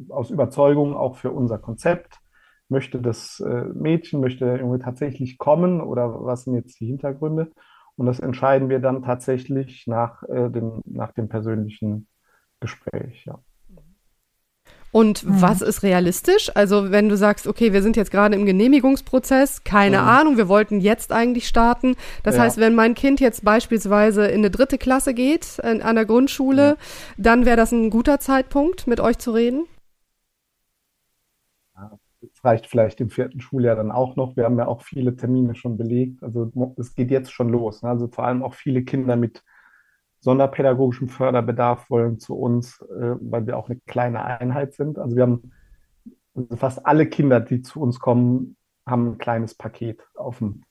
aus 0.08 0.30
Überzeugung 0.30 0.94
auch 0.96 1.16
für 1.16 1.32
unser 1.32 1.58
Konzept. 1.58 2.20
Möchte 2.68 3.00
das 3.00 3.40
äh, 3.40 3.64
Mädchen, 3.74 4.20
möchte 4.20 4.44
der 4.44 4.58
Junge 4.58 4.78
tatsächlich 4.78 5.38
kommen 5.38 5.80
oder 5.80 6.24
was 6.24 6.44
sind 6.44 6.54
jetzt 6.54 6.80
die 6.80 6.86
Hintergründe? 6.86 7.52
Und 7.96 8.06
das 8.06 8.20
entscheiden 8.20 8.68
wir 8.68 8.80
dann 8.80 9.02
tatsächlich 9.02 9.86
nach, 9.86 10.22
äh, 10.24 10.50
dem, 10.50 10.82
nach 10.84 11.12
dem 11.12 11.28
persönlichen 11.28 12.08
Gespräch, 12.60 13.24
ja. 13.24 13.38
Und 14.92 15.24
mhm. 15.24 15.42
was 15.42 15.62
ist 15.62 15.82
realistisch? 15.82 16.50
Also, 16.54 16.90
wenn 16.90 17.08
du 17.08 17.16
sagst, 17.16 17.46
okay, 17.46 17.72
wir 17.72 17.82
sind 17.82 17.96
jetzt 17.96 18.10
gerade 18.10 18.34
im 18.34 18.46
Genehmigungsprozess, 18.46 19.64
keine 19.64 20.00
mhm. 20.00 20.08
Ahnung, 20.08 20.36
wir 20.36 20.48
wollten 20.48 20.80
jetzt 20.80 21.12
eigentlich 21.12 21.48
starten. 21.48 21.96
Das 22.22 22.36
ja. 22.36 22.42
heißt, 22.42 22.58
wenn 22.58 22.74
mein 22.74 22.94
Kind 22.94 23.20
jetzt 23.20 23.44
beispielsweise 23.44 24.26
in 24.26 24.38
eine 24.38 24.50
dritte 24.50 24.78
Klasse 24.78 25.12
geht, 25.14 25.58
in, 25.58 25.82
an 25.82 25.96
der 25.96 26.06
Grundschule, 26.06 26.62
ja. 26.62 26.76
dann 27.18 27.44
wäre 27.44 27.56
das 27.56 27.72
ein 27.72 27.90
guter 27.90 28.20
Zeitpunkt, 28.20 28.86
mit 28.86 29.00
euch 29.00 29.18
zu 29.18 29.32
reden? 29.32 29.66
Es 32.22 32.44
reicht 32.44 32.66
vielleicht 32.66 33.00
im 33.00 33.10
vierten 33.10 33.40
Schuljahr 33.40 33.76
dann 33.76 33.90
auch 33.90 34.16
noch. 34.16 34.36
Wir 34.36 34.44
haben 34.44 34.58
ja 34.58 34.66
auch 34.66 34.82
viele 34.82 35.16
Termine 35.16 35.54
schon 35.54 35.76
belegt. 35.76 36.22
Also 36.22 36.50
es 36.76 36.94
geht 36.94 37.10
jetzt 37.10 37.32
schon 37.32 37.48
los. 37.48 37.82
Ne? 37.82 37.88
Also 37.88 38.08
vor 38.08 38.24
allem 38.24 38.42
auch 38.42 38.54
viele 38.54 38.82
Kinder 38.82 39.16
mit 39.16 39.42
sonderpädagogischem 40.26 41.08
Förderbedarf 41.08 41.88
wollen 41.88 42.18
zu 42.18 42.36
uns, 42.36 42.80
äh, 42.80 43.14
weil 43.20 43.46
wir 43.46 43.56
auch 43.56 43.70
eine 43.70 43.78
kleine 43.86 44.24
Einheit 44.24 44.74
sind. 44.74 44.98
Also 44.98 45.14
wir 45.14 45.22
haben 45.22 45.52
also 46.34 46.56
fast 46.56 46.84
alle 46.84 47.06
Kinder, 47.06 47.38
die 47.38 47.62
zu 47.62 47.80
uns 47.80 48.00
kommen, 48.00 48.56
haben 48.84 49.12
ein 49.12 49.18
kleines 49.18 49.54
Paket 49.54 50.02
auf 50.16 50.38
dem 50.38 50.64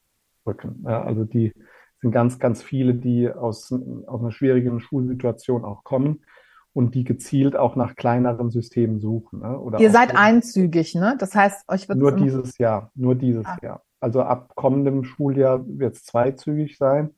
Rücken. 0.46 0.84
Ja, 0.86 1.04
also 1.04 1.24
die 1.24 1.54
sind 2.02 2.12
ganz, 2.12 2.38
ganz 2.38 2.62
viele, 2.62 2.96
die 2.96 3.32
aus, 3.32 3.72
aus 3.72 4.20
einer 4.22 4.34
schwierigen 4.34 4.82
Schulsituation 4.82 5.64
auch 5.64 5.86
kommen 5.86 6.26
und 6.74 6.94
die 6.94 7.06
gezielt 7.06 7.56
auch 7.56 7.78
nach 7.78 7.96
kleineren 7.96 8.52
Systemen 8.52 9.00
suchen. 9.00 9.40
Ne? 9.40 9.58
Oder 9.58 9.80
Ihr 9.80 9.90
seid 9.90 10.18
einzügig, 10.18 10.96
ne? 10.96 11.16
Das 11.18 11.34
heißt, 11.34 11.64
euch 11.70 11.88
wird 11.88 11.98
nur 11.98 12.12
dieses 12.12 12.58
Jahr, 12.58 12.92
nur 12.94 13.16
dieses 13.16 13.46
ah. 13.46 13.58
Jahr. 13.64 13.84
Also 14.02 14.22
ab 14.22 14.52
kommendem 14.56 15.06
Schuljahr 15.06 15.64
wird 15.66 15.96
es 15.96 16.04
zweizügig 16.04 16.78
sein. 16.78 17.16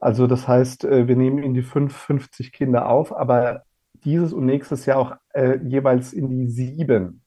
Also 0.00 0.26
das 0.26 0.48
heißt, 0.48 0.84
äh, 0.84 1.06
wir 1.06 1.16
nehmen 1.16 1.42
in 1.42 1.54
die 1.54 1.62
50 1.62 2.52
Kinder 2.52 2.88
auf, 2.88 3.14
aber 3.16 3.62
dieses 4.04 4.32
und 4.32 4.46
nächstes 4.46 4.86
Jahr 4.86 4.98
auch 4.98 5.14
äh, 5.34 5.58
jeweils 5.58 6.12
in 6.12 6.28
die 6.30 6.48
sieben. 6.48 7.22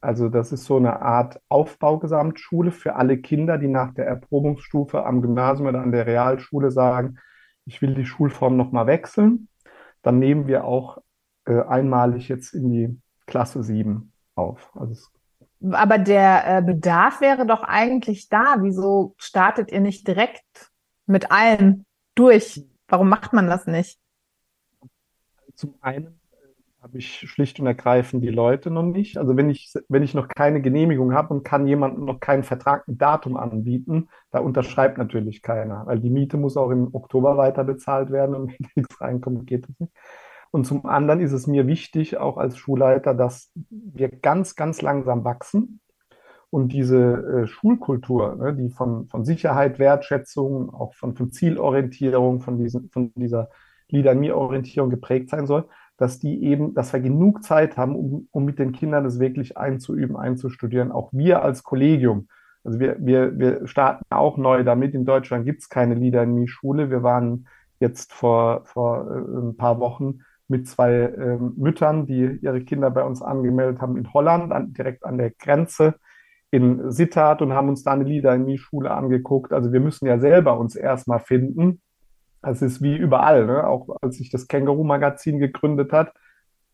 Also 0.00 0.28
das 0.28 0.52
ist 0.52 0.64
so 0.64 0.76
eine 0.76 1.00
Art 1.00 1.40
Aufbaugesamtschule 1.48 2.72
für 2.72 2.96
alle 2.96 3.18
Kinder, 3.18 3.58
die 3.58 3.68
nach 3.68 3.94
der 3.94 4.06
Erprobungsstufe 4.06 5.04
am 5.04 5.22
Gymnasium 5.22 5.68
oder 5.68 5.82
an 5.82 5.92
der 5.92 6.06
Realschule 6.06 6.70
sagen, 6.70 7.18
ich 7.66 7.80
will 7.80 7.94
die 7.94 8.04
Schulform 8.04 8.56
nochmal 8.56 8.86
wechseln. 8.86 9.48
Dann 10.02 10.18
nehmen 10.18 10.46
wir 10.46 10.64
auch 10.64 10.98
äh, 11.46 11.62
einmalig 11.62 12.28
jetzt 12.28 12.54
in 12.54 12.70
die 12.70 13.00
Klasse 13.26 13.62
sieben 13.62 14.12
auf. 14.34 14.70
Also 14.74 15.08
aber 15.72 15.98
der 15.98 16.58
äh, 16.58 16.62
Bedarf 16.62 17.22
wäre 17.22 17.46
doch 17.46 17.62
eigentlich 17.62 18.28
da. 18.28 18.56
Wieso 18.60 19.14
startet 19.16 19.72
ihr 19.72 19.80
nicht 19.80 20.06
direkt 20.06 20.70
mit 21.06 21.30
allen 21.30 21.86
durch? 22.14 22.64
Warum 22.88 23.08
macht 23.08 23.32
man 23.32 23.46
das 23.46 23.66
nicht? 23.66 23.98
Zum 25.54 25.74
einen 25.80 26.20
äh, 26.32 26.82
habe 26.82 26.98
ich 26.98 27.28
schlicht 27.28 27.60
und 27.60 27.66
ergreifend 27.66 28.22
die 28.22 28.30
Leute 28.30 28.70
noch 28.70 28.82
nicht. 28.82 29.16
Also 29.18 29.36
wenn 29.36 29.50
ich, 29.50 29.72
wenn 29.88 30.02
ich 30.02 30.14
noch 30.14 30.28
keine 30.28 30.60
Genehmigung 30.60 31.14
habe 31.14 31.32
und 31.34 31.44
kann 31.44 31.66
jemandem 31.66 32.04
noch 32.04 32.20
keinen 32.20 32.42
Vertrag 32.42 32.86
mit 32.88 33.00
Datum 33.00 33.36
anbieten, 33.36 34.08
da 34.30 34.40
unterschreibt 34.40 34.98
natürlich 34.98 35.42
keiner, 35.42 35.86
weil 35.86 36.00
die 36.00 36.10
Miete 36.10 36.36
muss 36.36 36.56
auch 36.56 36.70
im 36.70 36.94
Oktober 36.94 37.36
weiter 37.36 37.64
bezahlt 37.64 38.10
werden 38.10 38.34
und 38.34 38.48
wenn 38.58 38.68
nichts 38.74 39.00
reinkommt, 39.00 39.46
geht 39.46 39.68
das 39.68 39.78
nicht. 39.78 39.92
Und 40.50 40.66
zum 40.66 40.86
anderen 40.86 41.20
ist 41.20 41.32
es 41.32 41.48
mir 41.48 41.66
wichtig, 41.66 42.16
auch 42.16 42.36
als 42.36 42.56
Schulleiter, 42.56 43.12
dass 43.12 43.50
wir 43.70 44.08
ganz, 44.08 44.54
ganz 44.54 44.82
langsam 44.82 45.24
wachsen 45.24 45.80
und 46.54 46.72
diese 46.72 47.42
äh, 47.42 47.46
Schulkultur, 47.48 48.36
ne, 48.36 48.54
die 48.54 48.70
von, 48.70 49.08
von 49.08 49.24
Sicherheit, 49.24 49.80
Wertschätzung, 49.80 50.72
auch 50.72 50.94
von, 50.94 51.16
von 51.16 51.32
Zielorientierung, 51.32 52.42
von, 52.42 52.58
diesen, 52.58 52.90
von 52.90 53.10
dieser 53.16 53.48
Leader-Me-Orientierung 53.88 54.88
geprägt 54.88 55.30
sein 55.30 55.48
soll, 55.48 55.64
dass 55.96 56.20
die 56.20 56.44
eben, 56.44 56.72
dass 56.72 56.92
wir 56.92 57.00
genug 57.00 57.42
Zeit 57.42 57.76
haben, 57.76 57.96
um, 57.96 58.28
um 58.30 58.44
mit 58.44 58.60
den 58.60 58.70
Kindern 58.70 59.02
das 59.02 59.18
wirklich 59.18 59.58
einzuüben, 59.58 60.16
einzustudieren. 60.16 60.92
Auch 60.92 61.08
wir 61.12 61.42
als 61.42 61.64
Kollegium. 61.64 62.28
Also 62.62 62.78
wir, 62.78 62.98
wir, 63.00 63.36
wir 63.36 63.66
starten 63.66 64.04
auch 64.10 64.36
neu 64.36 64.62
damit. 64.62 64.94
In 64.94 65.04
Deutschland 65.04 65.46
gibt 65.46 65.62
es 65.62 65.68
keine 65.68 65.96
Leader-Me-Schule. 65.96 66.88
Wir 66.88 67.02
waren 67.02 67.48
jetzt 67.80 68.12
vor, 68.12 68.64
vor 68.64 69.10
äh, 69.10 69.48
ein 69.48 69.56
paar 69.56 69.80
Wochen 69.80 70.20
mit 70.46 70.68
zwei 70.68 70.92
äh, 70.92 71.36
Müttern, 71.56 72.06
die 72.06 72.38
ihre 72.42 72.60
Kinder 72.60 72.92
bei 72.92 73.02
uns 73.02 73.22
angemeldet 73.22 73.80
haben 73.80 73.96
in 73.96 74.12
Holland, 74.12 74.52
an, 74.52 74.72
direkt 74.72 75.04
an 75.04 75.18
der 75.18 75.30
Grenze 75.30 75.96
in 76.54 76.92
Sittard 76.92 77.42
und 77.42 77.52
haben 77.52 77.68
uns 77.68 77.82
da 77.82 77.92
eine 77.92 78.04
Lieder 78.04 78.32
in 78.34 78.46
die 78.46 78.58
Schule 78.58 78.92
angeguckt. 78.92 79.52
Also 79.52 79.72
wir 79.72 79.80
müssen 79.80 80.06
ja 80.06 80.20
selber 80.20 80.58
uns 80.58 80.76
erstmal 80.76 81.18
finden. 81.18 81.82
Es 82.42 82.62
ist 82.62 82.80
wie 82.80 82.96
überall, 82.96 83.46
ne? 83.46 83.66
auch 83.66 83.88
als 84.00 84.18
sich 84.18 84.30
das 84.30 84.46
Känguru-Magazin 84.46 85.40
gegründet 85.40 85.92
hat, 85.92 86.12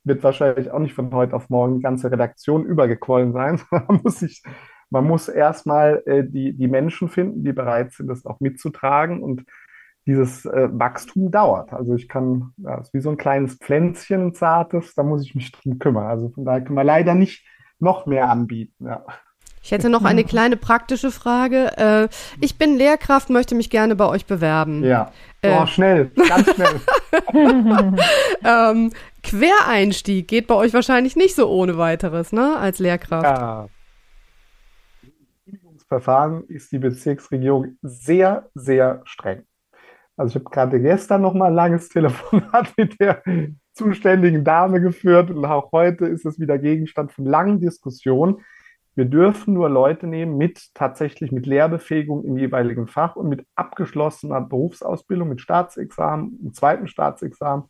wird 0.04 0.22
wahrscheinlich 0.22 0.70
auch 0.70 0.80
nicht 0.80 0.92
von 0.92 1.12
heute 1.14 1.34
auf 1.34 1.48
morgen 1.48 1.76
die 1.76 1.82
ganze 1.82 2.10
Redaktion 2.10 2.64
übergequollen 2.64 3.32
sein. 3.32 3.60
man 3.70 4.00
muss 4.02 4.22
muss 4.90 5.28
erstmal 5.28 6.02
äh, 6.04 6.24
die, 6.28 6.52
die 6.52 6.68
Menschen 6.68 7.08
finden, 7.08 7.42
die 7.42 7.52
bereit 7.52 7.92
sind, 7.92 8.08
das 8.08 8.26
auch 8.26 8.40
mitzutragen. 8.40 9.22
Und 9.22 9.44
dieses 10.06 10.44
äh, 10.44 10.68
Wachstum 10.72 11.30
dauert. 11.30 11.72
Also 11.72 11.94
ich 11.94 12.08
kann, 12.08 12.52
ja, 12.58 12.78
ist 12.80 12.92
wie 12.92 13.00
so 13.00 13.10
ein 13.10 13.16
kleines 13.16 13.54
Pflänzchen, 13.54 14.28
ein 14.28 14.34
zartes, 14.34 14.94
da 14.94 15.02
muss 15.02 15.24
ich 15.24 15.34
mich 15.34 15.52
drum 15.52 15.78
kümmern. 15.78 16.06
Also 16.06 16.30
von 16.30 16.44
daher 16.44 16.62
können 16.62 16.76
wir 16.76 16.84
leider 16.84 17.14
nicht 17.14 17.46
noch 17.78 18.06
mehr 18.06 18.28
anbieten. 18.28 18.86
Ja. 18.86 19.04
Ich 19.62 19.72
hätte 19.72 19.88
noch 19.90 20.04
eine 20.04 20.24
kleine 20.24 20.56
praktische 20.56 21.10
Frage. 21.10 21.76
Äh, 21.76 22.08
ich 22.40 22.58
bin 22.58 22.76
Lehrkraft, 22.76 23.30
möchte 23.30 23.54
mich 23.54 23.70
gerne 23.70 23.96
bei 23.96 24.06
euch 24.06 24.26
bewerben. 24.26 24.84
Ja. 24.84 25.12
Äh, 25.42 25.58
oh, 25.58 25.66
schnell, 25.66 26.10
ganz 26.28 26.54
schnell. 26.54 26.80
ähm, 28.44 28.92
Quereinstieg 29.22 30.28
geht 30.28 30.46
bei 30.46 30.54
euch 30.54 30.74
wahrscheinlich 30.74 31.16
nicht 31.16 31.34
so 31.34 31.48
ohne 31.48 31.78
weiteres, 31.78 32.32
ne, 32.32 32.56
als 32.56 32.78
Lehrkraft. 32.78 33.24
Ja. 33.24 33.68
Verfahren 35.90 36.44
ist 36.46 36.70
die 36.70 36.78
Bezirksregierung 36.78 37.76
sehr, 37.82 38.48
sehr 38.54 39.02
streng. 39.04 39.42
Also 40.16 40.30
ich 40.30 40.44
habe 40.44 40.54
gerade 40.54 40.80
gestern 40.80 41.22
noch 41.22 41.34
mal 41.34 41.46
ein 41.46 41.54
langes 41.54 41.88
Telefonat 41.88 42.72
mit 42.76 43.00
der 43.00 43.22
zuständigen 43.72 44.44
Dame 44.44 44.80
geführt 44.80 45.30
und 45.30 45.44
auch 45.44 45.72
heute 45.72 46.06
ist 46.06 46.24
es 46.24 46.38
wieder 46.38 46.58
Gegenstand 46.58 47.10
von 47.10 47.24
langen 47.24 47.58
Diskussionen. 47.58 48.36
Wir 48.94 49.04
dürfen 49.04 49.54
nur 49.54 49.70
Leute 49.70 50.06
nehmen 50.06 50.36
mit 50.36 50.74
tatsächlich 50.74 51.32
mit 51.32 51.46
Lehrbefähigung 51.46 52.24
im 52.24 52.36
jeweiligen 52.36 52.86
Fach 52.86 53.16
und 53.16 53.28
mit 53.28 53.46
abgeschlossener 53.54 54.40
Berufsausbildung, 54.40 55.28
mit 55.28 55.40
Staatsexamen, 55.40 56.38
mit 56.42 56.56
zweiten 56.56 56.88
Staatsexamen. 56.88 57.64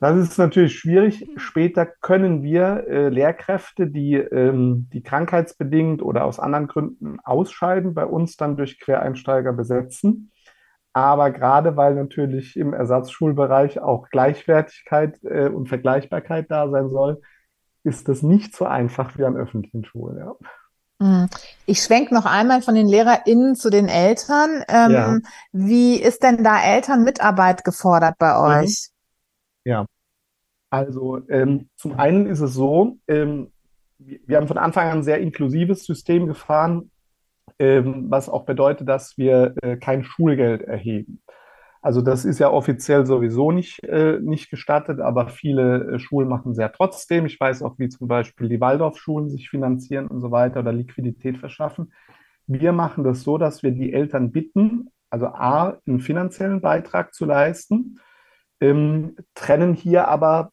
Das 0.00 0.16
ist 0.16 0.38
natürlich 0.38 0.78
schwierig. 0.78 1.28
Später 1.36 1.84
können 1.84 2.42
wir 2.42 2.86
äh, 2.88 3.08
Lehrkräfte, 3.10 3.86
die, 3.86 4.14
ähm, 4.14 4.88
die 4.92 5.02
krankheitsbedingt 5.02 6.00
oder 6.02 6.24
aus 6.24 6.40
anderen 6.40 6.68
Gründen 6.68 7.20
ausscheiden, 7.20 7.92
bei 7.92 8.06
uns 8.06 8.36
dann 8.36 8.56
durch 8.56 8.80
Quereinsteiger 8.80 9.52
besetzen. 9.52 10.32
Aber 10.94 11.30
gerade 11.30 11.76
weil 11.76 11.94
natürlich 11.94 12.56
im 12.56 12.72
Ersatzschulbereich 12.72 13.80
auch 13.80 14.08
Gleichwertigkeit 14.08 15.22
äh, 15.22 15.48
und 15.48 15.68
Vergleichbarkeit 15.68 16.50
da 16.50 16.68
sein 16.70 16.88
soll, 16.88 17.20
ist 17.84 18.08
das 18.08 18.22
nicht 18.22 18.54
so 18.54 18.64
einfach 18.66 19.16
wie 19.18 19.24
an 19.24 19.36
öffentlichen 19.36 19.84
Schulen. 19.84 20.18
Ja. 20.18 20.34
Hm. 21.02 21.28
Ich 21.66 21.82
schwenke 21.82 22.14
noch 22.14 22.26
einmal 22.26 22.62
von 22.62 22.74
den 22.74 22.86
LehrerInnen 22.86 23.56
zu 23.56 23.70
den 23.70 23.88
Eltern. 23.88 24.64
Ähm, 24.68 24.90
ja. 24.90 25.18
Wie 25.52 25.96
ist 25.96 26.22
denn 26.22 26.44
da 26.44 26.62
Elternmitarbeit 26.62 27.64
gefordert 27.64 28.16
bei 28.18 28.32
mhm. 28.32 28.64
euch? 28.64 28.90
Ja, 29.64 29.86
also 30.70 31.20
ähm, 31.28 31.68
zum 31.76 31.98
einen 31.98 32.26
ist 32.26 32.40
es 32.40 32.54
so, 32.54 32.98
ähm, 33.08 33.52
wir 33.98 34.36
haben 34.36 34.48
von 34.48 34.58
Anfang 34.58 34.88
an 34.88 34.98
ein 34.98 35.04
sehr 35.04 35.20
inklusives 35.20 35.84
System 35.84 36.26
gefahren 36.26 36.90
ähm, 37.60 38.06
was 38.08 38.30
auch 38.30 38.46
bedeutet, 38.46 38.88
dass 38.88 39.18
wir 39.18 39.54
äh, 39.62 39.76
kein 39.76 40.02
Schulgeld 40.02 40.62
erheben. 40.62 41.22
Also 41.82 42.02
das 42.02 42.26
ist 42.26 42.38
ja 42.38 42.50
offiziell 42.50 43.06
sowieso 43.06 43.52
nicht, 43.52 43.82
äh, 43.84 44.18
nicht 44.20 44.50
gestattet, 44.50 45.00
aber 45.00 45.28
viele 45.28 45.94
äh, 45.94 45.98
Schulen 45.98 46.28
machen 46.28 46.52
es 46.52 46.58
ja 46.58 46.68
trotzdem. 46.68 47.24
Ich 47.24 47.40
weiß 47.40 47.62
auch, 47.62 47.78
wie 47.78 47.88
zum 47.88 48.06
Beispiel 48.06 48.48
die 48.50 48.60
Waldorfschulen 48.60 49.30
sich 49.30 49.48
finanzieren 49.48 50.06
und 50.08 50.20
so 50.20 50.30
weiter 50.30 50.60
oder 50.60 50.72
Liquidität 50.72 51.38
verschaffen. 51.38 51.92
Wir 52.46 52.72
machen 52.72 53.02
das 53.02 53.22
so, 53.22 53.38
dass 53.38 53.62
wir 53.62 53.70
die 53.70 53.94
Eltern 53.94 54.30
bitten, 54.30 54.90
also 55.08 55.26
A, 55.26 55.78
einen 55.86 56.00
finanziellen 56.00 56.60
Beitrag 56.60 57.14
zu 57.14 57.24
leisten, 57.24 57.98
ähm, 58.60 59.16
trennen 59.34 59.72
hier 59.72 60.08
aber 60.08 60.50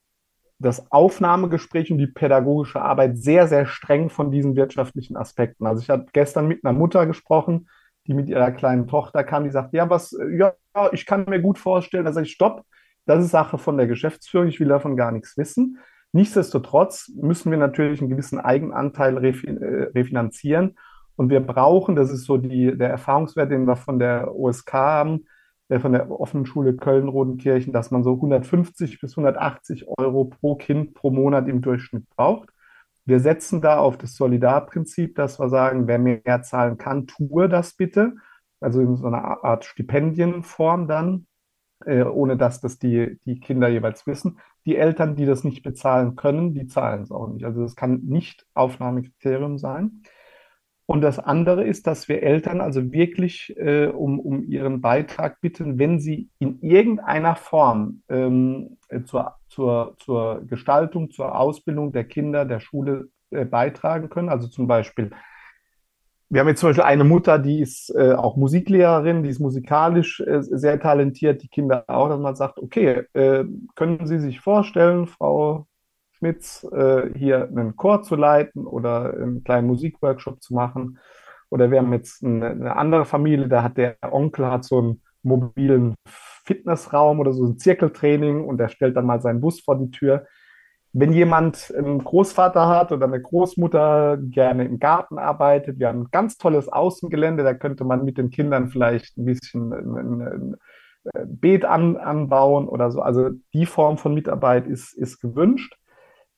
das 0.59 0.91
Aufnahmegespräch 0.91 1.91
und 1.91 1.97
die 1.97 2.07
pädagogische 2.07 2.81
Arbeit 2.81 3.17
sehr, 3.17 3.47
sehr 3.47 3.65
streng 3.65 4.09
von 4.09 4.31
diesen 4.31 4.55
wirtschaftlichen 4.55 5.17
Aspekten. 5.17 5.67
Also 5.67 5.81
ich 5.81 5.89
habe 5.89 6.05
gestern 6.13 6.47
mit 6.47 6.63
einer 6.63 6.73
Mutter 6.77 7.05
gesprochen, 7.05 7.67
die 8.07 8.13
mit 8.13 8.29
ihrer 8.29 8.51
kleinen 8.51 8.87
Tochter 8.87 9.23
kam, 9.23 9.43
die 9.43 9.51
sagt, 9.51 9.73
ja, 9.73 9.89
was, 9.89 10.17
ja, 10.31 10.53
ich 10.91 11.05
kann 11.05 11.25
mir 11.27 11.41
gut 11.41 11.57
vorstellen, 11.57 12.05
da 12.05 12.13
sage 12.13 12.25
ich, 12.25 12.33
stopp, 12.33 12.63
das 13.05 13.23
ist 13.23 13.31
Sache 13.31 13.57
von 13.57 13.77
der 13.77 13.87
Geschäftsführung, 13.87 14.47
ich 14.47 14.59
will 14.59 14.67
davon 14.67 14.95
gar 14.95 15.11
nichts 15.11 15.37
wissen. 15.37 15.77
Nichtsdestotrotz 16.13 17.11
müssen 17.15 17.51
wir 17.51 17.57
natürlich 17.57 18.01
einen 18.01 18.09
gewissen 18.09 18.39
Eigenanteil 18.39 19.23
äh, 19.23 19.91
refinanzieren. 19.95 20.77
Und 21.15 21.29
wir 21.29 21.39
brauchen, 21.39 21.95
das 21.95 22.11
ist 22.11 22.25
so 22.25 22.37
die, 22.37 22.77
der 22.77 22.89
Erfahrungswert, 22.89 23.51
den 23.51 23.65
wir 23.65 23.75
von 23.75 23.99
der 23.99 24.33
OSK 24.35 24.73
haben, 24.73 25.25
von 25.79 25.91
der 25.91 26.09
offenen 26.09 26.45
Schule 26.45 26.75
Köln-Rodenkirchen, 26.75 27.73
dass 27.73 27.91
man 27.91 28.03
so 28.03 28.13
150 28.13 29.01
bis 29.01 29.17
180 29.17 29.87
Euro 29.97 30.25
pro 30.25 30.55
Kind 30.55 30.93
pro 30.93 31.11
Monat 31.11 31.47
im 31.49 31.61
Durchschnitt 31.61 32.09
braucht. 32.15 32.49
Wir 33.07 33.21
setzen 33.21 33.61
da 33.61 33.79
auf 33.79 33.97
das 33.97 34.15
Solidarprinzip, 34.15 35.15
dass 35.15 35.39
wir 35.39 35.47
sagen, 35.47 35.87
wer 35.87 35.97
mehr 35.97 36.41
zahlen 36.43 36.77
kann, 36.77 37.07
tue 37.07 37.47
das 37.47 37.73
bitte. 37.73 38.15
Also 38.59 38.81
in 38.81 38.97
so 38.97 39.07
einer 39.07 39.45
Art 39.45 39.63
Stipendienform 39.63 40.89
dann, 40.89 41.25
äh, 41.85 42.03
ohne 42.03 42.35
dass 42.35 42.59
das 42.59 42.79
die, 42.79 43.17
die 43.25 43.39
Kinder 43.39 43.69
jeweils 43.69 44.05
wissen. 44.07 44.39
Die 44.65 44.75
Eltern, 44.75 45.15
die 45.15 45.25
das 45.25 45.45
nicht 45.45 45.63
bezahlen 45.63 46.17
können, 46.17 46.53
die 46.53 46.67
zahlen 46.67 47.03
es 47.03 47.11
auch 47.11 47.29
nicht. 47.29 47.45
Also 47.45 47.61
das 47.61 47.77
kann 47.77 48.01
nicht 48.01 48.45
Aufnahmekriterium 48.53 49.57
sein. 49.57 50.03
Und 50.87 51.01
das 51.01 51.19
andere 51.19 51.65
ist, 51.65 51.85
dass 51.85 52.07
wir 52.07 52.23
Eltern 52.23 52.61
also 52.61 52.93
wirklich 52.93 53.53
äh, 53.57 53.87
um, 53.87 54.21
um 54.21 54.43
ihren 54.43 54.79
Beitrag 54.79 55.41
bitten, 55.41 55.77
wenn 55.77 55.99
sie 55.99 56.29
in 56.39 56.61
irgendeiner 56.61 57.35
Form 57.35 58.03
ähm, 58.07 58.77
zur, 59.03 59.35
zur, 59.49 59.95
zur 59.99 60.45
Gestaltung, 60.47 61.11
zur 61.11 61.37
Ausbildung 61.37 61.91
der 61.91 62.05
Kinder 62.05 62.45
der 62.45 62.61
Schule 62.61 63.09
äh, 63.31 63.43
beitragen 63.43 64.09
können. 64.09 64.29
Also 64.29 64.47
zum 64.47 64.65
Beispiel, 64.65 65.11
wir 66.29 66.39
haben 66.39 66.47
jetzt 66.47 66.61
zum 66.61 66.69
Beispiel 66.69 66.85
eine 66.85 67.03
Mutter, 67.03 67.37
die 67.37 67.59
ist 67.59 67.93
äh, 67.93 68.13
auch 68.13 68.37
Musiklehrerin, 68.37 69.23
die 69.23 69.29
ist 69.29 69.39
musikalisch 69.39 70.21
äh, 70.21 70.41
sehr 70.41 70.79
talentiert, 70.79 71.43
die 71.43 71.49
Kinder 71.49 71.83
auch, 71.87 72.07
dass 72.07 72.19
man 72.21 72.37
sagt, 72.37 72.59
okay, 72.59 73.03
äh, 73.11 73.43
können 73.75 74.07
Sie 74.07 74.19
sich 74.19 74.39
vorstellen, 74.39 75.05
Frau 75.05 75.67
Schmitz 76.17 76.65
äh, 76.71 77.09
hier 77.15 77.47
einen 77.47 77.75
Chor 77.75 78.03
zu 78.03 78.15
leiten 78.15 78.65
oder 78.65 79.13
einen 79.13 79.43
kleinen 79.43 79.67
Musikworkshop 79.67 80.41
zu 80.41 80.53
machen. 80.53 80.99
Oder 81.49 81.71
wir 81.71 81.79
haben 81.79 81.93
jetzt 81.93 82.23
eine, 82.23 82.47
eine 82.47 82.75
andere 82.75 83.05
Familie, 83.05 83.47
da 83.47 83.63
hat 83.63 83.77
der 83.77 83.97
Onkel 84.11 84.47
hat 84.47 84.65
so 84.65 84.79
einen 84.79 85.01
mobilen 85.23 85.95
Fitnessraum 86.45 87.19
oder 87.19 87.33
so 87.33 87.45
ein 87.45 87.57
Zirkeltraining 87.57 88.45
und 88.45 88.57
der 88.57 88.69
stellt 88.69 88.95
dann 88.95 89.05
mal 89.05 89.21
seinen 89.21 89.41
Bus 89.41 89.61
vor 89.61 89.77
die 89.77 89.91
Tür. 89.91 90.25
Wenn 90.93 91.13
jemand 91.13 91.73
einen 91.77 92.03
Großvater 92.03 92.67
hat 92.67 92.91
oder 92.91 93.05
eine 93.05 93.21
Großmutter 93.21 94.17
gerne 94.17 94.65
im 94.65 94.79
Garten 94.79 95.19
arbeitet, 95.19 95.79
wir 95.79 95.89
haben 95.89 96.03
ein 96.03 96.11
ganz 96.11 96.37
tolles 96.37 96.69
Außengelände, 96.69 97.43
da 97.43 97.53
könnte 97.53 97.83
man 97.83 98.03
mit 98.03 98.17
den 98.17 98.29
Kindern 98.29 98.69
vielleicht 98.69 99.17
ein 99.17 99.25
bisschen 99.25 99.73
ein, 99.73 99.95
ein, 99.95 100.21
ein 100.21 100.55
Beet 101.25 101.65
an, 101.65 101.97
anbauen 101.97 102.67
oder 102.67 102.91
so. 102.91 103.01
Also 103.01 103.29
die 103.53 103.65
Form 103.65 103.97
von 103.97 104.13
Mitarbeit 104.13 104.67
ist, 104.67 104.93
ist 104.93 105.19
gewünscht. 105.19 105.77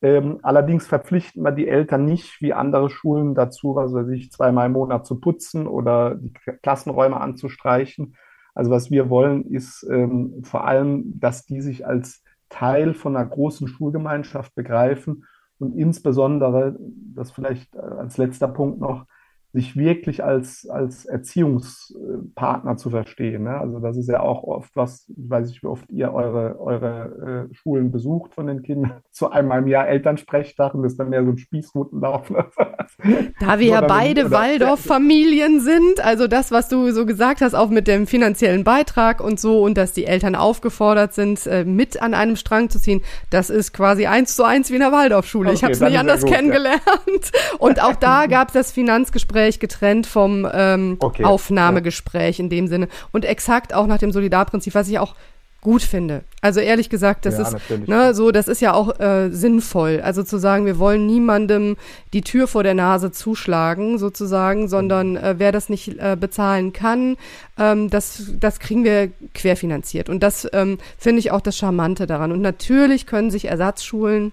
Ähm, 0.02 0.38
allerdings 0.42 0.86
verpflichten 0.86 1.42
wir 1.42 1.52
die 1.52 1.68
Eltern 1.68 2.06
nicht 2.06 2.40
wie 2.40 2.54
andere 2.54 2.88
Schulen 2.88 3.34
dazu, 3.34 3.76
also 3.76 4.02
sich 4.04 4.32
zweimal 4.32 4.66
im 4.66 4.72
Monat 4.72 5.06
zu 5.06 5.20
putzen 5.20 5.66
oder 5.66 6.14
die 6.14 6.32
Klassenräume 6.62 7.20
anzustreichen. 7.20 8.16
Also 8.54 8.70
was 8.70 8.90
wir 8.90 9.10
wollen, 9.10 9.44
ist 9.44 9.86
ähm, 9.90 10.42
vor 10.42 10.66
allem, 10.66 11.18
dass 11.20 11.44
die 11.44 11.60
sich 11.60 11.86
als 11.86 12.22
Teil 12.48 12.94
von 12.94 13.14
einer 13.16 13.26
großen 13.26 13.68
Schulgemeinschaft 13.68 14.54
begreifen 14.54 15.24
und 15.58 15.76
insbesondere, 15.76 16.76
das 17.14 17.30
vielleicht 17.30 17.74
äh, 17.74 17.78
als 17.78 18.16
letzter 18.16 18.48
Punkt 18.48 18.80
noch, 18.80 19.04
sich 19.52 19.76
wirklich 19.76 20.22
als, 20.22 20.68
als 20.68 21.06
Erziehungspartner 21.06 22.76
zu 22.76 22.90
verstehen. 22.90 23.44
Ne? 23.44 23.58
Also 23.58 23.80
das 23.80 23.96
ist 23.96 24.08
ja 24.08 24.20
auch 24.20 24.44
oft 24.44 24.70
was, 24.76 25.08
ich 25.08 25.28
weiß 25.28 25.48
nicht, 25.48 25.62
wie 25.64 25.66
oft 25.66 25.90
ihr 25.90 26.12
eure, 26.14 26.60
eure 26.60 27.48
äh, 27.50 27.54
Schulen 27.54 27.90
besucht 27.90 28.34
von 28.34 28.46
den 28.46 28.62
Kindern, 28.62 29.02
zu 29.10 29.30
einmal 29.30 29.60
im 29.60 29.66
Jahr 29.66 29.88
Elternsprechtag 29.88 30.74
und 30.74 30.84
das 30.84 30.92
ist 30.92 30.98
dann 30.98 31.08
mehr 31.08 31.24
so 31.24 31.30
ein 31.30 31.38
Spießrutenlauf. 31.38 32.32
da 33.40 33.58
wir 33.58 33.66
ja 33.66 33.80
beide 33.80 34.30
Waldorf-Familien 34.30 35.60
sind, 35.60 36.04
also 36.04 36.28
das, 36.28 36.52
was 36.52 36.68
du 36.68 36.92
so 36.92 37.04
gesagt 37.04 37.40
hast, 37.40 37.54
auch 37.54 37.70
mit 37.70 37.88
dem 37.88 38.06
finanziellen 38.06 38.62
Beitrag 38.62 39.20
und 39.20 39.40
so 39.40 39.62
und 39.62 39.76
dass 39.76 39.92
die 39.92 40.04
Eltern 40.04 40.36
aufgefordert 40.36 41.12
sind, 41.12 41.44
äh, 41.48 41.64
mit 41.64 42.00
an 42.00 42.14
einem 42.14 42.36
Strang 42.36 42.70
zu 42.70 42.78
ziehen, 42.78 43.02
das 43.30 43.50
ist 43.50 43.72
quasi 43.72 44.06
eins 44.06 44.36
zu 44.36 44.44
eins 44.44 44.70
wie 44.70 44.74
in 44.74 44.80
der 44.80 44.92
Waldorfschule. 44.92 45.48
Okay, 45.48 45.56
ich 45.56 45.64
habe 45.64 45.72
es 45.72 45.80
nicht 45.80 45.98
anders 45.98 46.22
gut, 46.22 46.30
kennengelernt. 46.30 46.80
Ja. 46.86 47.56
Und 47.58 47.82
auch 47.82 47.96
da 47.96 48.26
gab 48.28 48.48
es 48.48 48.54
das 48.54 48.70
Finanzgespräch 48.70 49.39
Gespräch 49.40 49.60
getrennt 49.60 50.06
vom 50.06 50.46
ähm, 50.52 50.96
okay. 51.00 51.24
Aufnahmegespräch 51.24 52.38
ja. 52.38 52.44
in 52.44 52.50
dem 52.50 52.66
Sinne. 52.66 52.88
Und 53.12 53.24
exakt 53.24 53.74
auch 53.74 53.86
nach 53.86 53.98
dem 53.98 54.12
Solidarprinzip, 54.12 54.74
was 54.74 54.88
ich 54.88 54.98
auch 54.98 55.14
gut 55.62 55.82
finde. 55.82 56.22
Also 56.40 56.60
ehrlich 56.60 56.88
gesagt, 56.88 57.26
das 57.26 57.36
ja, 57.36 57.42
ist 57.42 57.86
ne, 57.86 58.14
so, 58.14 58.30
das 58.30 58.48
ist 58.48 58.62
ja 58.62 58.72
auch 58.72 58.98
äh, 58.98 59.28
sinnvoll. 59.28 60.00
Also 60.02 60.22
zu 60.22 60.38
sagen, 60.38 60.64
wir 60.64 60.78
wollen 60.78 61.06
niemandem 61.06 61.76
die 62.14 62.22
Tür 62.22 62.46
vor 62.46 62.62
der 62.62 62.72
Nase 62.72 63.12
zuschlagen, 63.12 63.98
sozusagen, 63.98 64.68
sondern 64.68 65.16
äh, 65.16 65.34
wer 65.36 65.52
das 65.52 65.68
nicht 65.68 65.98
äh, 65.98 66.16
bezahlen 66.18 66.72
kann, 66.72 67.18
ähm, 67.58 67.90
das, 67.90 68.22
das 68.40 68.58
kriegen 68.58 68.84
wir 68.84 69.10
querfinanziert. 69.34 70.08
Und 70.08 70.22
das 70.22 70.48
ähm, 70.54 70.78
finde 70.96 71.18
ich 71.18 71.30
auch 71.30 71.42
das 71.42 71.58
Charmante 71.58 72.06
daran. 72.06 72.32
Und 72.32 72.40
natürlich 72.40 73.06
können 73.06 73.30
sich 73.30 73.44
Ersatzschulen 73.44 74.32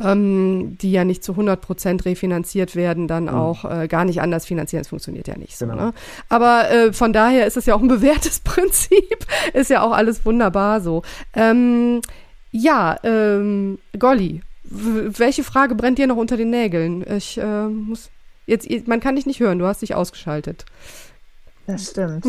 ähm, 0.00 0.76
die 0.80 0.92
ja 0.92 1.04
nicht 1.04 1.22
zu 1.22 1.32
100 1.32 1.60
Prozent 1.60 2.04
refinanziert 2.04 2.74
werden, 2.76 3.06
dann 3.08 3.24
mhm. 3.24 3.30
auch 3.30 3.64
äh, 3.64 3.88
gar 3.88 4.04
nicht 4.04 4.20
anders 4.20 4.46
finanzieren. 4.46 4.82
Das 4.82 4.88
funktioniert 4.88 5.28
ja 5.28 5.36
nicht 5.36 5.56
so. 5.56 5.66
Genau. 5.66 5.86
Ne? 5.86 5.92
Aber 6.28 6.70
äh, 6.70 6.92
von 6.92 7.12
daher 7.12 7.46
ist 7.46 7.56
es 7.56 7.66
ja 7.66 7.74
auch 7.74 7.82
ein 7.82 7.88
bewährtes 7.96 8.40
Prinzip. 8.40 9.26
ist 9.52 9.70
ja 9.70 9.82
auch 9.82 9.92
alles 9.92 10.24
wunderbar 10.26 10.80
so. 10.80 11.02
Ähm, 11.34 12.00
ja, 12.50 12.96
ähm, 13.02 13.78
Golli, 13.98 14.42
welche 14.64 15.44
Frage 15.44 15.74
brennt 15.74 15.98
dir 15.98 16.06
noch 16.06 16.16
unter 16.16 16.36
den 16.36 16.50
Nägeln? 16.50 17.04
Ich 17.08 17.38
äh, 17.38 17.66
muss 17.68 18.10
Jetzt, 18.46 18.68
man 18.86 19.00
kann 19.00 19.16
dich 19.16 19.26
nicht 19.26 19.40
hören, 19.40 19.58
du 19.58 19.66
hast 19.66 19.82
dich 19.82 19.94
ausgeschaltet. 19.94 20.66
Das 21.66 21.90
stimmt. 21.90 22.26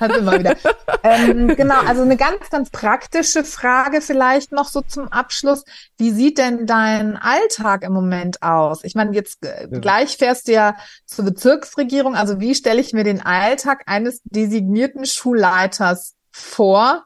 Hat 0.00 0.16
immer 0.16 0.38
wieder. 0.38 0.56
ähm, 1.02 1.48
genau, 1.48 1.80
also 1.80 2.02
eine 2.02 2.16
ganz, 2.16 2.48
ganz 2.50 2.70
praktische 2.70 3.44
Frage 3.44 4.00
vielleicht 4.00 4.52
noch 4.52 4.68
so 4.68 4.80
zum 4.80 5.08
Abschluss. 5.08 5.64
Wie 5.98 6.10
sieht 6.10 6.38
denn 6.38 6.66
dein 6.66 7.16
Alltag 7.16 7.84
im 7.84 7.92
Moment 7.92 8.42
aus? 8.42 8.84
Ich 8.84 8.94
meine, 8.94 9.14
jetzt 9.14 9.44
äh, 9.44 9.68
ja. 9.70 9.78
gleich 9.78 10.16
fährst 10.16 10.48
du 10.48 10.52
ja 10.52 10.76
zur 11.04 11.26
Bezirksregierung. 11.26 12.14
Also 12.14 12.40
wie 12.40 12.54
stelle 12.54 12.80
ich 12.80 12.92
mir 12.92 13.04
den 13.04 13.20
Alltag 13.20 13.82
eines 13.86 14.20
designierten 14.24 15.04
Schulleiters 15.04 16.14
vor, 16.30 17.04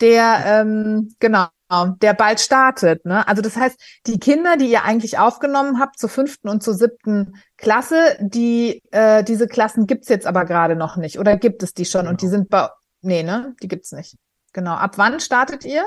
der 0.00 0.42
ähm, 0.46 1.14
genau 1.18 1.48
der 2.00 2.14
bald 2.14 2.40
startet. 2.40 3.04
Ne? 3.04 3.26
Also 3.26 3.42
das 3.42 3.56
heißt, 3.56 3.80
die 4.06 4.18
Kinder, 4.18 4.56
die 4.56 4.70
ihr 4.70 4.84
eigentlich 4.84 5.18
aufgenommen 5.18 5.80
habt 5.80 5.98
zur 5.98 6.08
fünften 6.08 6.48
und 6.48 6.62
zur 6.62 6.74
siebten 6.74 7.34
Klasse, 7.56 8.16
die 8.20 8.82
äh, 8.90 9.24
diese 9.24 9.46
Klassen 9.46 9.86
gibt's 9.86 10.08
jetzt 10.08 10.26
aber 10.26 10.44
gerade 10.44 10.76
noch 10.76 10.96
nicht. 10.96 11.18
Oder 11.18 11.36
gibt 11.36 11.62
es 11.62 11.74
die 11.74 11.84
schon? 11.84 12.02
Genau. 12.02 12.10
Und 12.10 12.22
die 12.22 12.26
genau. 12.26 12.38
sind 12.38 12.50
bei. 12.50 12.68
Nee, 13.02 13.22
ne? 13.22 13.54
Die 13.62 13.68
gibt's 13.68 13.92
nicht. 13.92 14.16
Genau. 14.52 14.74
Ab 14.74 14.98
wann 14.98 15.20
startet 15.20 15.64
ihr? 15.64 15.84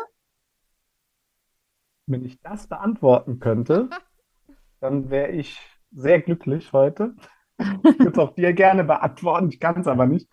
Wenn 2.06 2.24
ich 2.26 2.40
das 2.42 2.68
beantworten 2.68 3.40
könnte, 3.40 3.90
dann 4.80 5.10
wäre 5.10 5.32
ich 5.32 5.60
sehr 5.92 6.22
glücklich 6.22 6.74
heute. 6.74 7.16
Ich 7.58 7.66
würde 8.00 8.12
es 8.12 8.18
auch 8.20 8.36
dir 8.36 8.54
gerne 8.54 8.84
beantworten, 8.84 9.50
ich 9.50 9.60
kann 9.60 9.82
es 9.82 9.88
aber 9.88 10.06
nicht. 10.06 10.30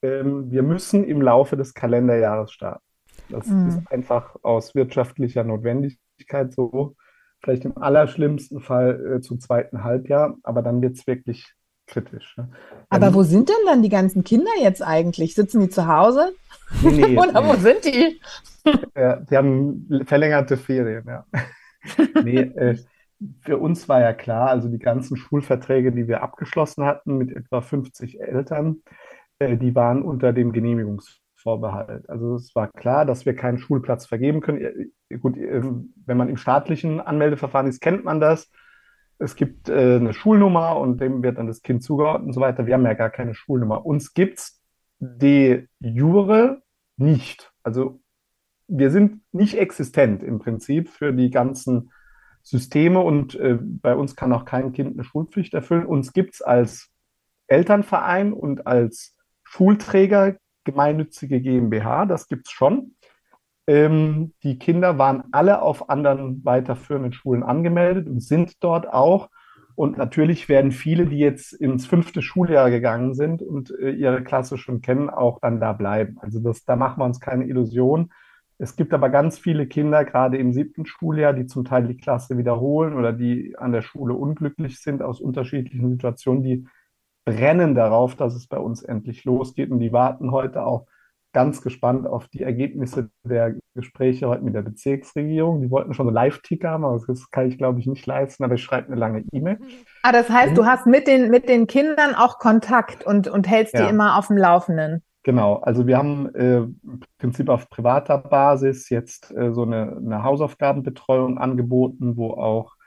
Ähm, 0.00 0.50
wir 0.50 0.62
müssen 0.62 1.04
im 1.04 1.20
Laufe 1.20 1.56
des 1.56 1.74
Kalenderjahres 1.74 2.52
starten. 2.52 2.87
Das 3.30 3.46
mhm. 3.46 3.68
ist 3.68 3.92
einfach 3.92 4.36
aus 4.42 4.74
wirtschaftlicher 4.74 5.44
Notwendigkeit 5.44 6.52
so. 6.52 6.96
Vielleicht 7.42 7.64
im 7.64 7.78
allerschlimmsten 7.78 8.60
Fall 8.60 9.16
äh, 9.16 9.20
zum 9.20 9.38
zweiten 9.38 9.84
Halbjahr, 9.84 10.36
aber 10.42 10.62
dann 10.62 10.82
wird 10.82 10.96
es 10.96 11.06
wirklich 11.06 11.54
kritisch. 11.86 12.36
Ne? 12.36 12.50
Aber 12.90 13.14
wo 13.14 13.22
sind 13.22 13.48
denn 13.48 13.66
dann 13.66 13.82
die 13.82 13.88
ganzen 13.88 14.24
Kinder 14.24 14.50
jetzt 14.60 14.82
eigentlich? 14.82 15.34
Sitzen 15.34 15.60
die 15.60 15.68
zu 15.68 15.86
Hause? 15.86 16.32
Nee, 16.82 17.16
Oder 17.18 17.40
nee. 17.40 17.48
wo 17.48 17.54
sind 17.54 17.84
die? 17.84 18.20
Ja, 18.96 19.16
die 19.16 19.36
haben 19.36 20.04
verlängerte 20.04 20.56
Ferien, 20.56 21.04
ja. 21.06 21.24
nee, 22.24 22.40
äh, 22.40 22.76
für 23.40 23.58
uns 23.58 23.88
war 23.88 24.00
ja 24.00 24.12
klar, 24.12 24.50
also 24.50 24.68
die 24.68 24.78
ganzen 24.78 25.16
Schulverträge, 25.16 25.92
die 25.92 26.06
wir 26.06 26.22
abgeschlossen 26.22 26.84
hatten 26.84 27.16
mit 27.16 27.34
etwa 27.34 27.60
50 27.60 28.20
Eltern, 28.20 28.82
äh, 29.38 29.56
die 29.56 29.74
waren 29.74 30.02
unter 30.02 30.32
dem 30.32 30.52
Genehmigungs 30.52 31.20
Vorbehalt. 31.38 32.08
Also 32.10 32.34
es 32.34 32.54
war 32.54 32.68
klar, 32.72 33.06
dass 33.06 33.24
wir 33.24 33.34
keinen 33.34 33.58
Schulplatz 33.58 34.06
vergeben 34.06 34.40
können. 34.40 34.92
Gut, 35.20 35.36
wenn 35.36 36.16
man 36.16 36.28
im 36.28 36.36
staatlichen 36.36 37.00
Anmeldeverfahren 37.00 37.68
ist, 37.68 37.80
kennt 37.80 38.04
man 38.04 38.20
das. 38.20 38.50
Es 39.18 39.36
gibt 39.36 39.68
äh, 39.68 39.96
eine 39.96 40.12
Schulnummer 40.12 40.76
und 40.78 41.00
dem 41.00 41.22
wird 41.22 41.38
dann 41.38 41.46
das 41.46 41.62
Kind 41.62 41.82
zugeordnet 41.82 42.26
und 42.26 42.32
so 42.32 42.40
weiter. 42.40 42.66
Wir 42.66 42.74
haben 42.74 42.84
ja 42.84 42.94
gar 42.94 43.10
keine 43.10 43.34
Schulnummer. 43.34 43.84
Uns 43.84 44.14
gibt 44.14 44.38
es 44.38 44.62
de 45.00 45.66
jure 45.80 46.62
nicht. 46.96 47.52
Also 47.62 48.00
wir 48.66 48.90
sind 48.90 49.22
nicht 49.32 49.58
existent 49.58 50.22
im 50.22 50.38
Prinzip 50.38 50.88
für 50.88 51.12
die 51.12 51.30
ganzen 51.30 51.90
Systeme 52.42 53.00
und 53.00 53.34
äh, 53.34 53.58
bei 53.60 53.94
uns 53.94 54.16
kann 54.16 54.32
auch 54.32 54.44
kein 54.44 54.72
Kind 54.72 54.94
eine 54.94 55.04
Schulpflicht 55.04 55.54
erfüllen. 55.54 55.86
Uns 55.86 56.12
gibt 56.12 56.34
es 56.34 56.42
als 56.42 56.90
Elternverein 57.46 58.32
und 58.32 58.66
als 58.66 59.16
Schulträger 59.42 60.36
gemeinnützige 60.64 61.40
GmbH, 61.40 62.06
das 62.06 62.28
gibt 62.28 62.46
es 62.46 62.52
schon. 62.52 62.94
Ähm, 63.66 64.32
die 64.42 64.58
Kinder 64.58 64.98
waren 64.98 65.24
alle 65.30 65.60
auf 65.60 65.90
anderen 65.90 66.44
weiterführenden 66.44 67.12
Schulen 67.12 67.42
angemeldet 67.42 68.06
und 68.08 68.22
sind 68.22 68.62
dort 68.64 68.88
auch. 68.88 69.28
Und 69.74 69.96
natürlich 69.96 70.48
werden 70.48 70.72
viele, 70.72 71.06
die 71.06 71.18
jetzt 71.18 71.52
ins 71.52 71.86
fünfte 71.86 72.22
Schuljahr 72.22 72.70
gegangen 72.70 73.14
sind 73.14 73.42
und 73.42 73.70
äh, 73.78 73.90
ihre 73.90 74.24
Klasse 74.24 74.58
schon 74.58 74.80
kennen, 74.80 75.10
auch 75.10 75.38
dann 75.40 75.60
da 75.60 75.72
bleiben. 75.72 76.16
Also 76.20 76.40
das, 76.40 76.64
da 76.64 76.76
machen 76.76 76.98
wir 77.00 77.04
uns 77.04 77.20
keine 77.20 77.46
Illusion. 77.46 78.10
Es 78.56 78.74
gibt 78.74 78.92
aber 78.92 79.08
ganz 79.08 79.38
viele 79.38 79.68
Kinder, 79.68 80.04
gerade 80.04 80.36
im 80.36 80.52
siebten 80.52 80.84
Schuljahr, 80.84 81.32
die 81.32 81.46
zum 81.46 81.64
Teil 81.64 81.86
die 81.86 81.96
Klasse 81.96 82.38
wiederholen 82.38 82.94
oder 82.94 83.12
die 83.12 83.54
an 83.56 83.70
der 83.70 83.82
Schule 83.82 84.14
unglücklich 84.14 84.80
sind 84.80 85.00
aus 85.00 85.20
unterschiedlichen 85.20 85.90
Situationen, 85.90 86.42
die 86.42 86.66
brennen 87.28 87.74
darauf, 87.74 88.14
dass 88.14 88.34
es 88.34 88.46
bei 88.46 88.58
uns 88.58 88.82
endlich 88.82 89.24
losgeht. 89.24 89.70
Und 89.70 89.80
die 89.80 89.92
warten 89.92 90.32
heute 90.32 90.64
auch 90.64 90.86
ganz 91.32 91.60
gespannt 91.62 92.06
auf 92.06 92.26
die 92.28 92.42
Ergebnisse 92.42 93.10
der 93.22 93.54
Gespräche 93.74 94.28
heute 94.28 94.42
mit 94.42 94.54
der 94.54 94.62
Bezirksregierung. 94.62 95.60
Die 95.60 95.70
wollten 95.70 95.92
schon 95.94 96.06
einen 96.06 96.14
Live-Ticker 96.14 96.70
haben, 96.70 96.84
aber 96.84 97.00
das 97.06 97.30
kann 97.30 97.48
ich, 97.48 97.58
glaube 97.58 97.80
ich, 97.80 97.86
nicht 97.86 98.06
leisten, 98.06 98.44
aber 98.44 98.54
ich 98.54 98.62
schreibe 98.62 98.88
eine 98.88 98.96
lange 98.96 99.24
E-Mail. 99.32 99.58
Ah, 100.04 100.12
das 100.12 100.30
heißt, 100.30 100.56
du 100.56 100.64
hast 100.64 100.86
mit 100.86 101.06
den, 101.06 101.28
mit 101.28 101.48
den 101.48 101.66
Kindern 101.66 102.14
auch 102.14 102.38
Kontakt 102.38 103.04
und, 103.04 103.28
und 103.28 103.48
hältst 103.48 103.74
ja. 103.74 103.82
die 103.82 103.90
immer 103.90 104.16
auf 104.16 104.28
dem 104.28 104.38
Laufenden. 104.38 105.02
Genau, 105.24 105.56
also 105.56 105.86
wir 105.86 105.98
haben 105.98 106.34
äh, 106.34 106.58
im 106.58 107.00
Prinzip 107.18 107.50
auf 107.50 107.68
privater 107.68 108.16
Basis 108.16 108.88
jetzt 108.88 109.36
äh, 109.36 109.52
so 109.52 109.64
eine, 109.64 109.96
eine 109.96 110.22
Hausaufgabenbetreuung 110.22 111.36
angeboten, 111.36 112.16
wo 112.16 112.30
auch 112.30 112.77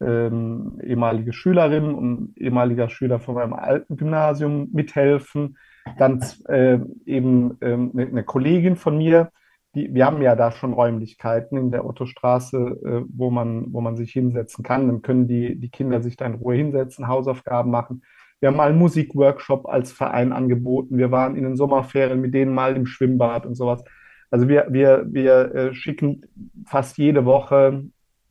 ähm, 0.00 0.80
ehemalige 0.82 1.32
Schülerinnen 1.32 1.94
und 1.94 2.32
ehemaliger 2.36 2.88
Schüler 2.88 3.18
von 3.18 3.34
meinem 3.34 3.52
alten 3.52 3.96
Gymnasium 3.96 4.68
mithelfen. 4.72 5.56
Dann 5.98 6.24
äh, 6.48 6.78
eben 7.06 7.56
ähm, 7.60 7.90
eine, 7.94 8.06
eine, 8.06 8.24
Kollegin 8.24 8.76
von 8.76 8.98
mir, 8.98 9.30
die, 9.74 9.92
wir 9.92 10.06
haben 10.06 10.22
ja 10.22 10.36
da 10.36 10.52
schon 10.52 10.72
Räumlichkeiten 10.72 11.56
in 11.56 11.70
der 11.70 11.84
Ottostraße, 11.86 12.56
äh, 12.58 13.04
wo 13.08 13.30
man, 13.30 13.72
wo 13.72 13.80
man 13.80 13.96
sich 13.96 14.12
hinsetzen 14.12 14.62
kann. 14.62 14.86
Dann 14.86 15.02
können 15.02 15.26
die, 15.26 15.58
die 15.58 15.70
Kinder 15.70 16.02
sich 16.02 16.16
da 16.16 16.26
in 16.26 16.34
Ruhe 16.34 16.56
hinsetzen, 16.56 17.08
Hausaufgaben 17.08 17.70
machen. 17.70 18.02
Wir 18.40 18.48
haben 18.48 18.56
mal 18.56 18.68
einen 18.68 18.78
Musikworkshop 18.78 19.66
als 19.66 19.90
Verein 19.90 20.32
angeboten. 20.32 20.96
Wir 20.96 21.10
waren 21.10 21.34
in 21.34 21.44
den 21.44 21.56
Sommerferien 21.56 22.20
mit 22.20 22.34
denen 22.34 22.54
mal 22.54 22.76
im 22.76 22.86
Schwimmbad 22.86 23.46
und 23.46 23.54
sowas. 23.54 23.82
Also 24.30 24.48
wir, 24.48 24.66
wir, 24.70 25.06
wir 25.08 25.54
äh, 25.54 25.74
schicken 25.74 26.22
fast 26.66 26.98
jede 26.98 27.24
Woche 27.24 27.84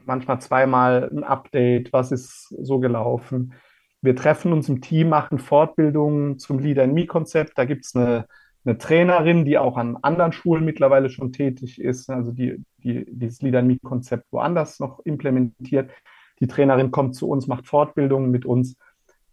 manchmal 0.07 0.41
zweimal 0.41 1.09
ein 1.11 1.23
Update, 1.23 1.93
was 1.93 2.11
ist 2.11 2.47
so 2.61 2.79
gelaufen. 2.79 3.53
Wir 4.01 4.15
treffen 4.15 4.53
uns 4.53 4.69
im 4.69 4.81
Team, 4.81 5.09
machen 5.09 5.39
Fortbildungen 5.39 6.39
zum 6.39 6.59
Leader 6.59 6.83
in 6.83 6.93
Me-Konzept. 6.93 7.57
Da 7.57 7.65
gibt 7.65 7.85
es 7.85 7.95
eine, 7.95 8.25
eine 8.65 8.77
Trainerin, 8.77 9.45
die 9.45 9.57
auch 9.57 9.77
an 9.77 9.97
anderen 10.01 10.31
Schulen 10.31 10.65
mittlerweile 10.65 11.09
schon 11.09 11.31
tätig 11.33 11.81
ist, 11.81 12.09
also 12.09 12.31
die, 12.31 12.63
die 12.77 13.05
dieses 13.07 13.41
Leader 13.41 13.59
in 13.59 13.67
Me-Konzept 13.67 14.25
woanders 14.31 14.79
noch 14.79 14.99
implementiert. 15.05 15.91
Die 16.39 16.47
Trainerin 16.47 16.91
kommt 16.91 17.15
zu 17.15 17.27
uns, 17.29 17.47
macht 17.47 17.65
Fortbildungen 17.65 18.29
mit 18.31 18.45
uns. 18.45 18.77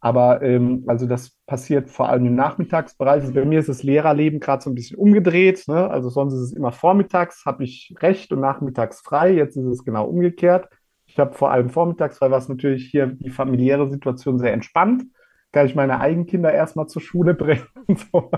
Aber 0.05 0.43
ähm, 0.43 0.85
also 0.87 1.07
das 1.07 1.31
passiert 1.47 1.88
vor 1.88 2.11
allem 2.11 2.27
im 2.27 2.35
Nachmittagsbereich. 2.35 3.23
Also 3.23 3.33
bei 3.33 3.47
mir 3.47 3.59
ist 3.59 3.71
das 3.71 3.83
Lehrerleben 3.83 4.38
gerade 4.38 4.62
so 4.62 4.69
ein 4.69 4.75
bisschen 4.75 4.99
umgedreht. 4.99 5.67
Ne? 5.67 5.90
Also 5.90 6.11
sonst 6.11 6.35
ist 6.35 6.40
es 6.40 6.53
immer 6.53 6.73
vormittags, 6.73 7.47
habe 7.47 7.64
ich 7.64 7.95
recht 8.01 8.31
und 8.31 8.40
nachmittags 8.40 9.01
frei. 9.01 9.33
Jetzt 9.33 9.57
ist 9.57 9.64
es 9.64 9.83
genau 9.83 10.05
umgekehrt. 10.05 10.69
Ich 11.07 11.19
habe 11.19 11.33
vor 11.33 11.53
allem 11.53 11.71
vormittags 11.71 12.19
frei, 12.19 12.31
was 12.31 12.51
natürlich 12.51 12.90
hier 12.90 13.07
die 13.07 13.31
familiäre 13.31 13.88
Situation 13.88 14.38
sehr 14.38 14.53
entspannt. 14.53 15.05
Kann 15.53 15.64
ich 15.64 15.75
meine 15.75 15.99
eigenen 16.01 16.27
Kinder 16.27 16.53
erstmal 16.53 16.87
zur 16.87 17.01
Schule 17.01 17.33
bringen. 17.35 17.64
Und 17.87 18.01
so. 18.01 18.31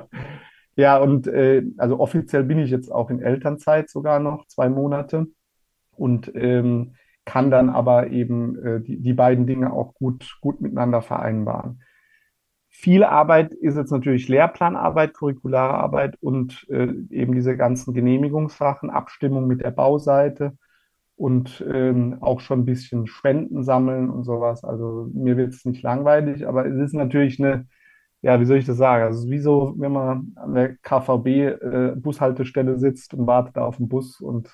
Ja, 0.76 0.98
und 0.98 1.26
äh, 1.26 1.64
also 1.78 1.98
offiziell 1.98 2.44
bin 2.44 2.60
ich 2.60 2.70
jetzt 2.70 2.92
auch 2.92 3.10
in 3.10 3.20
Elternzeit 3.20 3.90
sogar 3.90 4.20
noch, 4.20 4.46
zwei 4.46 4.68
Monate. 4.68 5.26
Und 5.96 6.30
ähm, 6.36 6.94
kann 7.26 7.50
dann 7.50 7.68
aber 7.68 8.10
eben 8.10 8.56
äh, 8.64 8.80
die, 8.80 9.02
die 9.02 9.12
beiden 9.12 9.46
Dinge 9.46 9.72
auch 9.72 9.92
gut, 9.94 10.38
gut 10.40 10.62
miteinander 10.62 11.02
vereinbaren. 11.02 11.82
Viel 12.68 13.04
Arbeit 13.04 13.52
ist 13.52 13.76
jetzt 13.76 13.90
natürlich 13.90 14.28
Lehrplanarbeit, 14.28 15.12
curriculare 15.14 15.74
Arbeit 15.74 16.16
und 16.20 16.66
äh, 16.70 16.92
eben 17.10 17.34
diese 17.34 17.56
ganzen 17.56 17.94
Genehmigungssachen, 17.94 18.90
Abstimmung 18.90 19.46
mit 19.46 19.62
der 19.62 19.70
Bauseite 19.72 20.56
und 21.16 21.64
ähm, 21.66 22.18
auch 22.20 22.40
schon 22.40 22.60
ein 22.60 22.64
bisschen 22.66 23.06
Spenden 23.06 23.64
sammeln 23.64 24.10
und 24.10 24.24
sowas. 24.24 24.62
Also 24.64 25.10
mir 25.12 25.36
wird 25.36 25.54
es 25.54 25.64
nicht 25.64 25.82
langweilig, 25.82 26.46
aber 26.46 26.66
es 26.66 26.76
ist 26.76 26.92
natürlich 26.92 27.42
eine, 27.42 27.66
ja, 28.22 28.38
wie 28.40 28.44
soll 28.44 28.58
ich 28.58 28.66
das 28.66 28.76
sagen? 28.76 29.04
Also 29.04 29.30
wie 29.30 29.38
so, 29.38 29.74
wenn 29.78 29.92
man 29.92 30.32
an 30.36 30.54
der 30.54 30.76
KVB-Bushaltestelle 30.76 32.72
äh, 32.74 32.78
sitzt 32.78 33.14
und 33.14 33.26
wartet 33.26 33.56
auf 33.58 33.78
den 33.78 33.88
Bus 33.88 34.20
und 34.20 34.50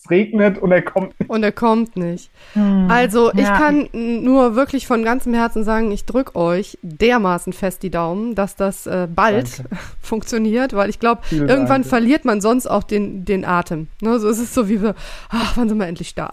es 0.00 0.10
regnet 0.10 0.58
und 0.58 0.70
er 0.70 0.82
kommt 0.82 1.18
nicht. 1.18 1.28
Und 1.28 1.42
er 1.42 1.50
kommt 1.50 1.96
nicht. 1.96 2.30
Hm. 2.52 2.86
Also 2.88 3.32
ich 3.32 3.40
ja. 3.40 3.58
kann 3.58 3.88
nur 3.92 4.54
wirklich 4.54 4.86
von 4.86 5.02
ganzem 5.02 5.34
Herzen 5.34 5.64
sagen, 5.64 5.90
ich 5.90 6.04
drücke 6.04 6.36
euch 6.36 6.78
dermaßen 6.82 7.52
fest 7.52 7.82
die 7.82 7.90
Daumen, 7.90 8.36
dass 8.36 8.54
das 8.54 8.86
äh, 8.86 9.08
bald 9.12 9.58
Danke. 9.58 9.76
funktioniert, 10.00 10.72
weil 10.74 10.88
ich 10.88 11.00
glaube, 11.00 11.22
irgendwann 11.30 11.66
Danke. 11.66 11.88
verliert 11.88 12.24
man 12.24 12.40
sonst 12.40 12.68
auch 12.68 12.84
den, 12.84 13.24
den 13.24 13.44
Atem. 13.44 13.88
Ne? 14.00 14.20
So 14.20 14.28
ist 14.28 14.38
es 14.38 14.54
so 14.54 14.68
wie 14.68 14.80
wir, 14.82 14.94
ach, 15.30 15.56
wann 15.56 15.68
sind 15.68 15.78
wir 15.78 15.86
endlich 15.88 16.14
da? 16.14 16.30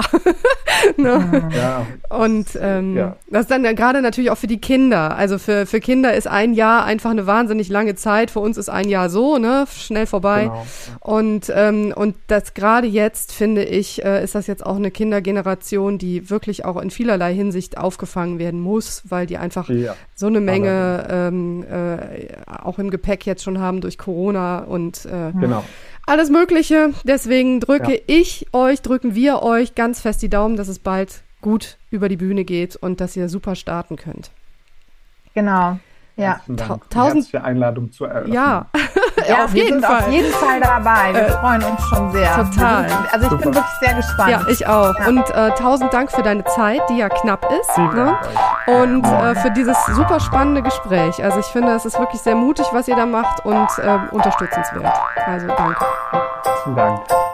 ne? 0.97 1.49
ja. 1.55 1.87
Und 2.15 2.47
ähm, 2.61 2.95
ja. 2.95 3.15
das 3.31 3.41
ist 3.41 3.51
dann 3.51 3.63
gerade 3.75 4.03
natürlich 4.03 4.29
auch 4.29 4.37
für 4.37 4.47
die 4.47 4.61
Kinder. 4.61 5.15
Also 5.17 5.39
für, 5.39 5.65
für 5.65 5.79
Kinder 5.79 6.13
ist 6.13 6.27
ein 6.27 6.53
Jahr 6.53 6.85
einfach 6.85 7.09
eine 7.09 7.25
wahnsinnig 7.25 7.69
lange 7.69 7.95
Zeit. 7.95 8.29
Für 8.29 8.41
uns 8.41 8.57
ist 8.57 8.69
ein 8.69 8.89
Jahr 8.89 9.09
so, 9.09 9.39
ne, 9.39 9.65
schnell 9.75 10.05
vorbei. 10.05 10.43
Genau. 10.43 10.65
Und, 10.99 11.51
ähm, 11.53 11.93
und 11.95 12.15
das 12.27 12.53
gerade 12.53 12.85
jetzt 12.85 13.31
finde 13.31 13.54
finde 13.55 13.69
ich, 13.69 14.03
äh, 14.03 14.21
ist 14.21 14.35
das 14.35 14.47
jetzt 14.47 14.65
auch 14.65 14.75
eine 14.75 14.91
Kindergeneration, 14.91 15.97
die 15.97 16.29
wirklich 16.29 16.65
auch 16.65 16.75
in 16.81 16.89
vielerlei 16.91 17.33
Hinsicht 17.33 17.77
aufgefangen 17.77 18.37
werden 18.37 18.59
muss, 18.59 19.03
weil 19.07 19.25
die 19.27 19.37
einfach 19.37 19.69
Ja. 19.69 19.95
so 20.13 20.27
eine 20.27 20.41
Menge 20.41 21.07
ähm, 21.09 21.63
äh, 21.63 22.27
auch 22.47 22.79
im 22.79 22.89
Gepäck 22.89 23.25
jetzt 23.25 23.43
schon 23.43 23.59
haben 23.59 23.79
durch 23.79 23.97
Corona 23.97 24.59
und 24.59 25.05
äh, 25.05 25.31
Genau. 25.39 25.63
alles 26.05 26.29
Mögliche. 26.29 26.89
Deswegen 27.05 27.61
drücke 27.61 27.93
Ja. 27.93 27.99
ich 28.07 28.47
euch, 28.51 28.81
drücken 28.81 29.15
wir 29.15 29.41
euch 29.41 29.73
ganz 29.73 30.01
fest 30.01 30.21
die 30.21 30.29
Daumen, 30.29 30.57
dass 30.57 30.67
es 30.67 30.79
bald 30.79 31.21
gut 31.41 31.77
über 31.91 32.09
die 32.09 32.17
Bühne 32.17 32.43
geht 32.43 32.75
und 32.75 32.99
dass 32.99 33.15
ihr 33.15 33.29
super 33.29 33.55
starten 33.55 33.95
könnt. 33.95 34.31
Genau. 35.33 35.79
Ja. 36.17 36.41
Für 36.45 36.55
tausend- 36.57 36.93
herzliche 37.25 37.43
Einladung 37.43 37.91
zur 37.93 38.09
Eröffnung. 38.09 38.33
Ja, 38.35 38.67
Ja, 39.27 39.45
auf 39.45 39.53
wir 39.53 39.63
jeden 39.63 39.81
sind 39.81 39.85
Fall. 39.85 39.99
auf 40.01 40.07
jeden 40.09 40.31
Fall 40.31 40.59
dabei. 40.59 41.13
Wir 41.13 41.21
Äh, 41.27 41.31
freuen 41.31 41.63
uns 41.63 41.81
schon 41.87 42.11
sehr. 42.11 42.35
total. 42.35 42.89
Sind, 42.89 43.13
also 43.13 43.25
ich 43.25 43.29
bin 43.31 43.39
Super. 43.53 43.55
wirklich 43.55 43.79
sehr 43.79 43.93
gespannt. 43.93 44.29
Ja, 44.31 44.41
ich 44.47 44.67
auch. 44.67 44.93
Ja. 44.99 45.07
Und 45.07 45.29
äh, 45.31 45.51
tausend 45.51 45.93
Dank 45.93 46.11
für 46.11 46.23
deine 46.23 46.43
Zeit, 46.45 46.81
die 46.89 46.97
ja 46.97 47.09
knapp 47.09 47.45
ist. 47.59 47.71
Vielen 47.71 47.95
Ne? 47.95 48.17
Und 48.67 49.05
äh, 49.05 49.35
für 49.35 49.51
dieses 49.51 49.77
super 49.87 50.19
spannende 50.19 50.61
Gespräch. 50.61 51.23
Also 51.23 51.39
ich 51.39 51.45
finde, 51.47 51.71
es 51.73 51.85
ist 51.85 51.97
wirklich 51.99 52.21
sehr 52.21 52.35
mutig, 52.35 52.65
was 52.71 52.87
ihr 52.87 52.95
da 52.95 53.05
macht 53.05 53.45
und 53.45 53.67
äh, 53.77 53.97
unterstützenswert. 54.11 54.93
Also 55.25 55.47
danke. 55.47 55.85
Herzlichen 56.11 56.75
Dank. 56.75 57.24